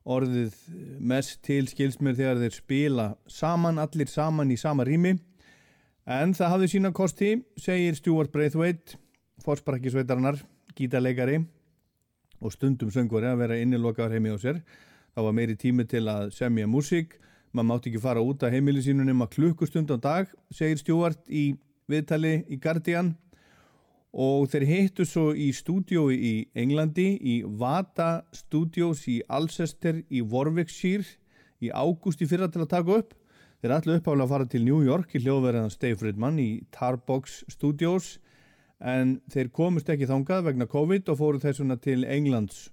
[0.05, 0.53] orðið
[1.01, 5.17] mest til skilsmér þegar þeir spila saman, allir saman í sama rými
[6.03, 8.97] En það hafði sína kosti, segir Stuart Braithwaite,
[9.45, 10.41] fórsparakkisveitarinnar,
[10.75, 11.45] gítarleikari
[12.43, 14.59] og stundum söngvari að vera innilokaður heimi á sér.
[15.15, 17.15] Það var meiri tími til að semja músík,
[17.55, 21.55] maður mátti ekki fara út af heimili sínu nema klukkustund á dag, segir Stuart í
[21.87, 23.15] viðtali í Guardian.
[24.13, 31.07] Og þeir hittu svo í stúdiói í Englandi, í Vata Studios í Alcester í Warwickshire
[31.63, 33.15] í ágúst í fyrra til að taka upp
[33.63, 38.17] Þeir ætlu uppálega að fara til New York í hljóðverðan Steve Fridman í Tarbox Studios
[38.83, 42.73] en þeir komust ekki þangað vegna COVID og fóru þessuna til Englands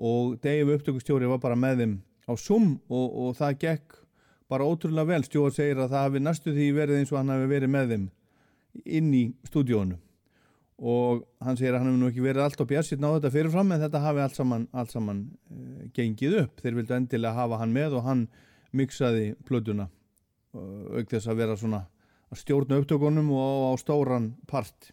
[0.00, 1.92] og Dave upptökustjóri var bara með þeim
[2.24, 4.00] á Zoom og, og það gekk
[4.48, 5.20] bara ótrúlega vel.
[5.28, 8.10] Stjóri segir að það hafi næstu því verið eins og hann hafi verið með þeim
[8.96, 9.22] inn í
[9.52, 10.00] stúdíónu
[10.80, 13.76] og hann segir að hann hefur nú ekki verið allt á björnsitt náðu þetta fyrirfram
[13.76, 16.64] en þetta hafi allt saman, allt saman uh, gengið upp.
[16.64, 18.28] Þeir vildu endilega hafa hann með og hann
[18.72, 19.90] miksaði plötuna
[20.54, 21.84] auk þess að vera svona
[22.30, 24.92] að stjórna upptökunum og á stóran part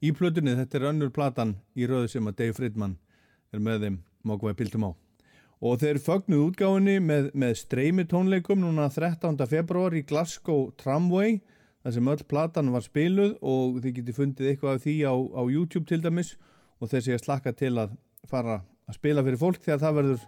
[0.00, 2.96] í plötunni, þetta er önnur platan í röðu sem að Dave Fridman
[3.52, 4.90] er með þeim mókvæði pildum á.
[5.60, 9.36] Og þeir fögnuð útgáfinni með, með streymi tónleikum núna 13.
[9.50, 11.40] februar í Glasgow Tramway
[11.84, 15.42] þar sem öll platan var spiluð og þið geti fundið eitthvað af því á, á
[15.52, 16.34] YouTube til dæmis.
[16.80, 17.92] Og þessi að slakka til að
[18.28, 20.26] fara að spila fyrir fólk þegar það verður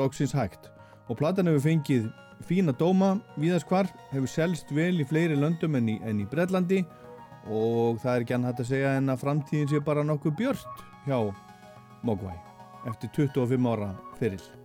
[0.00, 0.70] loksins hægt.
[1.12, 2.08] Og platan hefur fengið
[2.46, 6.84] fína dóma viðast hvar, hefur selst vel í fleiri löndum en í, en í Breitlandi
[7.48, 11.18] og það er ekki annað að segja en að framtíðin sé bara nokkuð björst hjá
[12.06, 12.36] Mogwai
[12.88, 14.59] eftir 25 ára fyrir.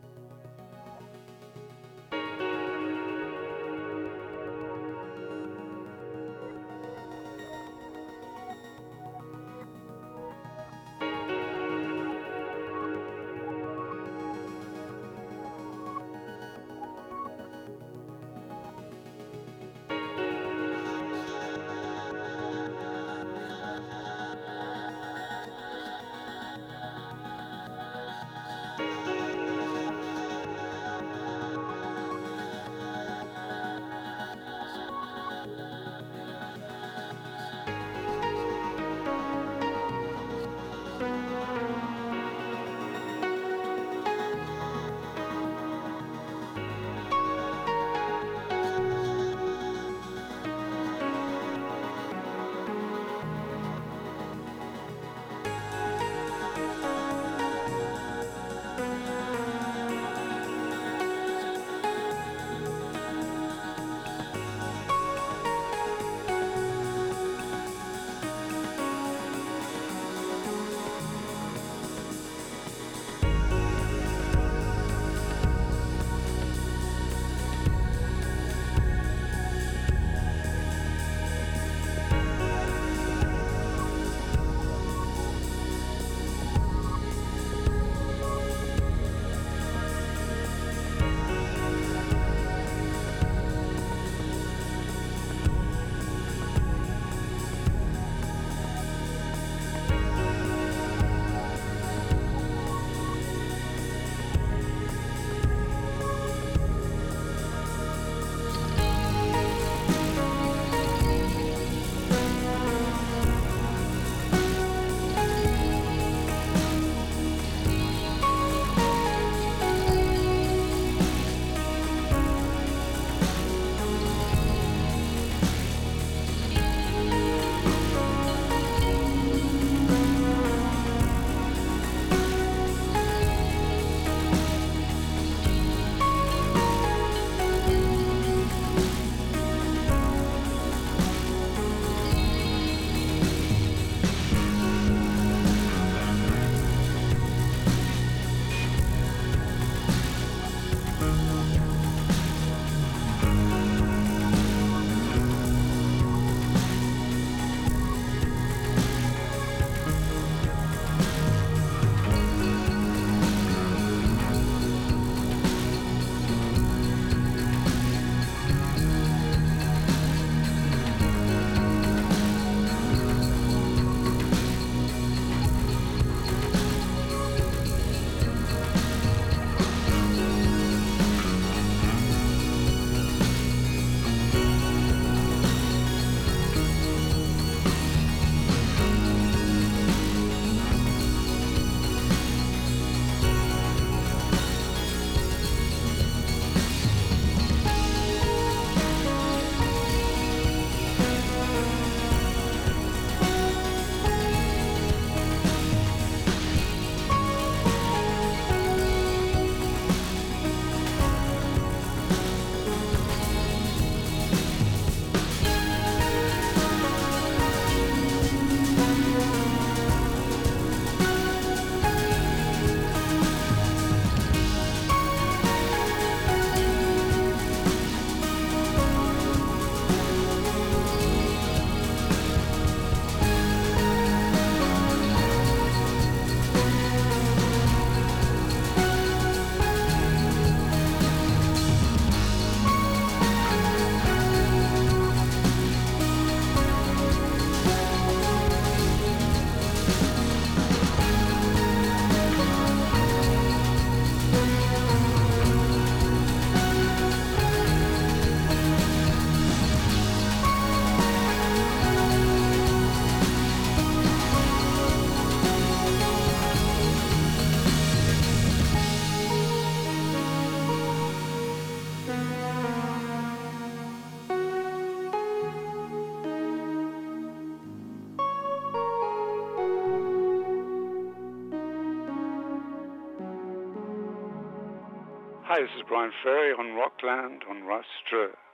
[285.95, 288.44] Hi, this is Brian Ferry on Rockland on Rastra.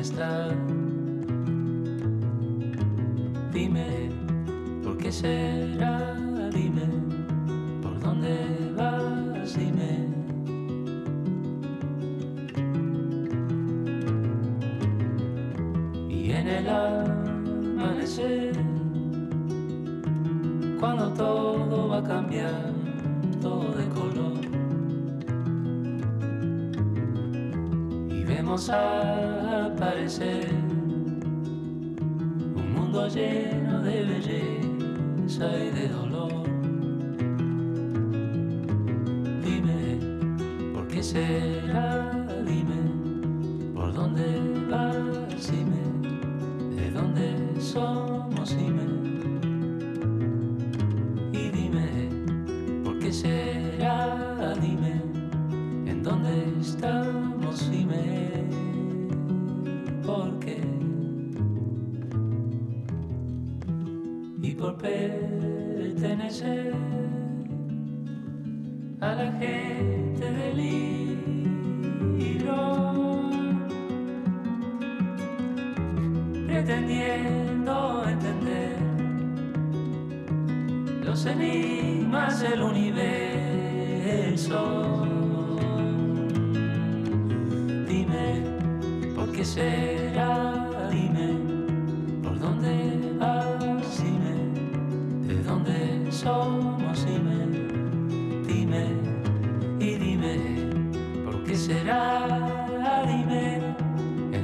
[0.00, 0.39] está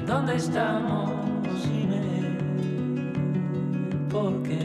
[0.07, 1.11] dónde estamos?
[1.65, 2.01] Dime,
[4.09, 4.62] ¿por qué?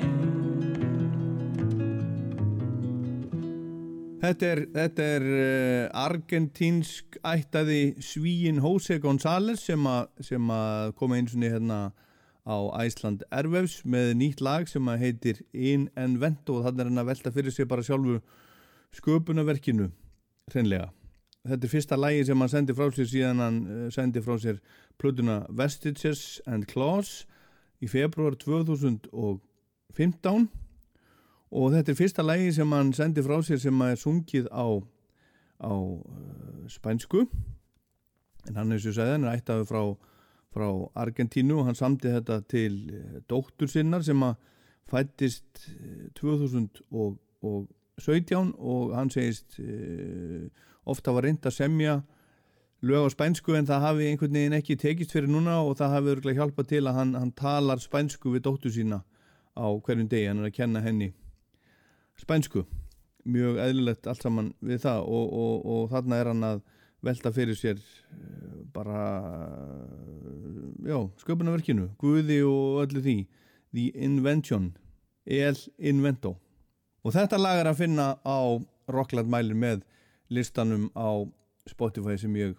[4.22, 11.18] Þetta er, þetta er uh, argentínsk ættaði svíin Jose González sem, a, sem að koma
[11.18, 11.80] eins og hérna
[12.46, 17.12] á Æsland Ervefs með nýtt lag sem heitir In Envento og þannig er hann að
[17.12, 18.20] velta fyrir sig bara sjálfu
[18.98, 19.90] sköpunarverkinu
[20.54, 20.92] hreinlega.
[21.42, 24.62] Þetta er fyrsta lagi sem hann sendi frá sér síðan hann uh, sendi frá sér
[25.00, 27.28] plötuna Vestiges and Claws
[27.82, 30.50] í februar 2015
[31.52, 34.80] og þetta er fyrsta lægi sem hann sendi frá sér sem er sungið á,
[35.60, 37.26] á uh, spænsku.
[38.48, 39.84] En hann eins og segði hann er ættaði frá,
[40.56, 40.70] frá
[41.04, 44.36] Argentínu og hann samti þetta til uh, dóttur sinnar sem að
[44.92, 50.48] fættist uh, 2017 og hann segist uh,
[50.88, 52.00] ofta var reynd að semja
[52.82, 56.14] lög á spænsku en það hafi einhvern veginn ekki tekist fyrir núna og það hafi
[56.16, 59.04] örgulega hjálpað til að hann, hann talar spænsku við dóttur sína
[59.54, 61.12] á hverjum degi, hann er að kenna henni
[62.22, 62.66] spænsku.
[63.26, 66.64] Mjög eðlilegt allt saman við það og, og, og þarna er hann að
[67.06, 69.04] velta fyrir sér eh, bara
[70.86, 73.18] já, sköpunarverkinu Guði og öllu því.
[73.72, 74.72] The Invention
[75.26, 76.36] El Invento.
[77.06, 78.40] Og þetta lag er að finna á
[78.92, 79.86] Rockland mælin með
[80.34, 81.24] listanum á
[81.70, 82.58] Spotify sem ég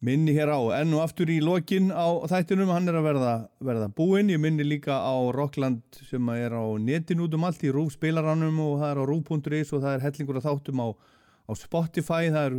[0.00, 0.60] minni hér á.
[0.80, 4.32] Enn og aftur í lokin á þættinum hann er að verða, verða búinn.
[4.32, 8.60] Ég minni líka á Rockland sem er á netin út um allt í rúf spilaranum
[8.64, 12.32] og það er á rúf.is og það er hellingur að þáttum á, á Spotify.
[12.32, 12.56] Það er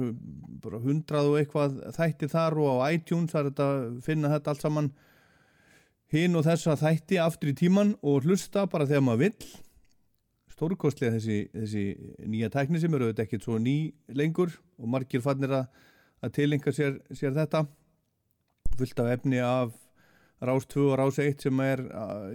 [0.62, 4.54] bara hundrað og eitthvað þætti þar og á iTunes það er þetta að finna þetta
[4.54, 4.94] allt saman.
[6.12, 9.52] Hinn og þessa þætti aftur í tíman og hlusta bara þegar maður vill.
[10.52, 11.86] Stórkostlega þessi, þessi
[12.30, 15.88] nýja tækni sem eru ekkert svo ný lengur og margir fannir að
[16.22, 17.66] að tilenga sér, sér þetta.
[18.78, 19.76] Fullt af efni af
[20.42, 21.84] rás 2 og rás 1 sem er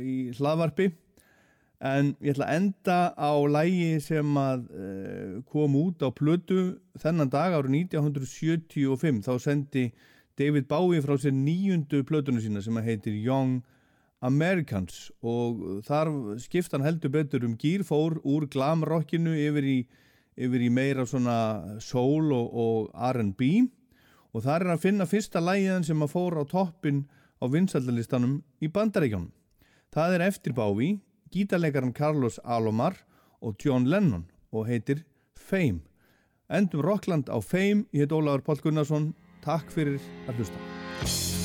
[0.02, 0.90] í hlaðvarpi.
[1.84, 7.28] En ég ætla að enda á lægi sem að uh, kom út á plötu þennan
[7.28, 9.90] dag árið 1975 þá sendi
[10.40, 13.60] David Bowie frá sér nýjundu plötunu sína sem að heitir Young
[14.24, 15.10] Americans.
[15.20, 19.78] Og þar skipta hann heldur betur um gýr fór úr glamrockinu yfir í
[20.36, 21.38] yfir í meira svona
[21.80, 23.66] soul og, og R&B
[24.36, 27.04] og þar er að finna fyrsta lægiðan sem að fóra á toppin
[27.40, 29.32] á vinsaldalistanum í bandaríkjónum.
[29.92, 30.90] Það er eftir Bávi,
[31.32, 32.98] gítarleikaran Carlos Alomar
[33.40, 35.04] og John Lennon og heitir
[35.36, 35.80] Fame.
[36.52, 39.14] Endum Rockland á Fame, ég heit Ólafur Páll Gunnarsson,
[39.44, 41.35] takk fyrir að hlusta.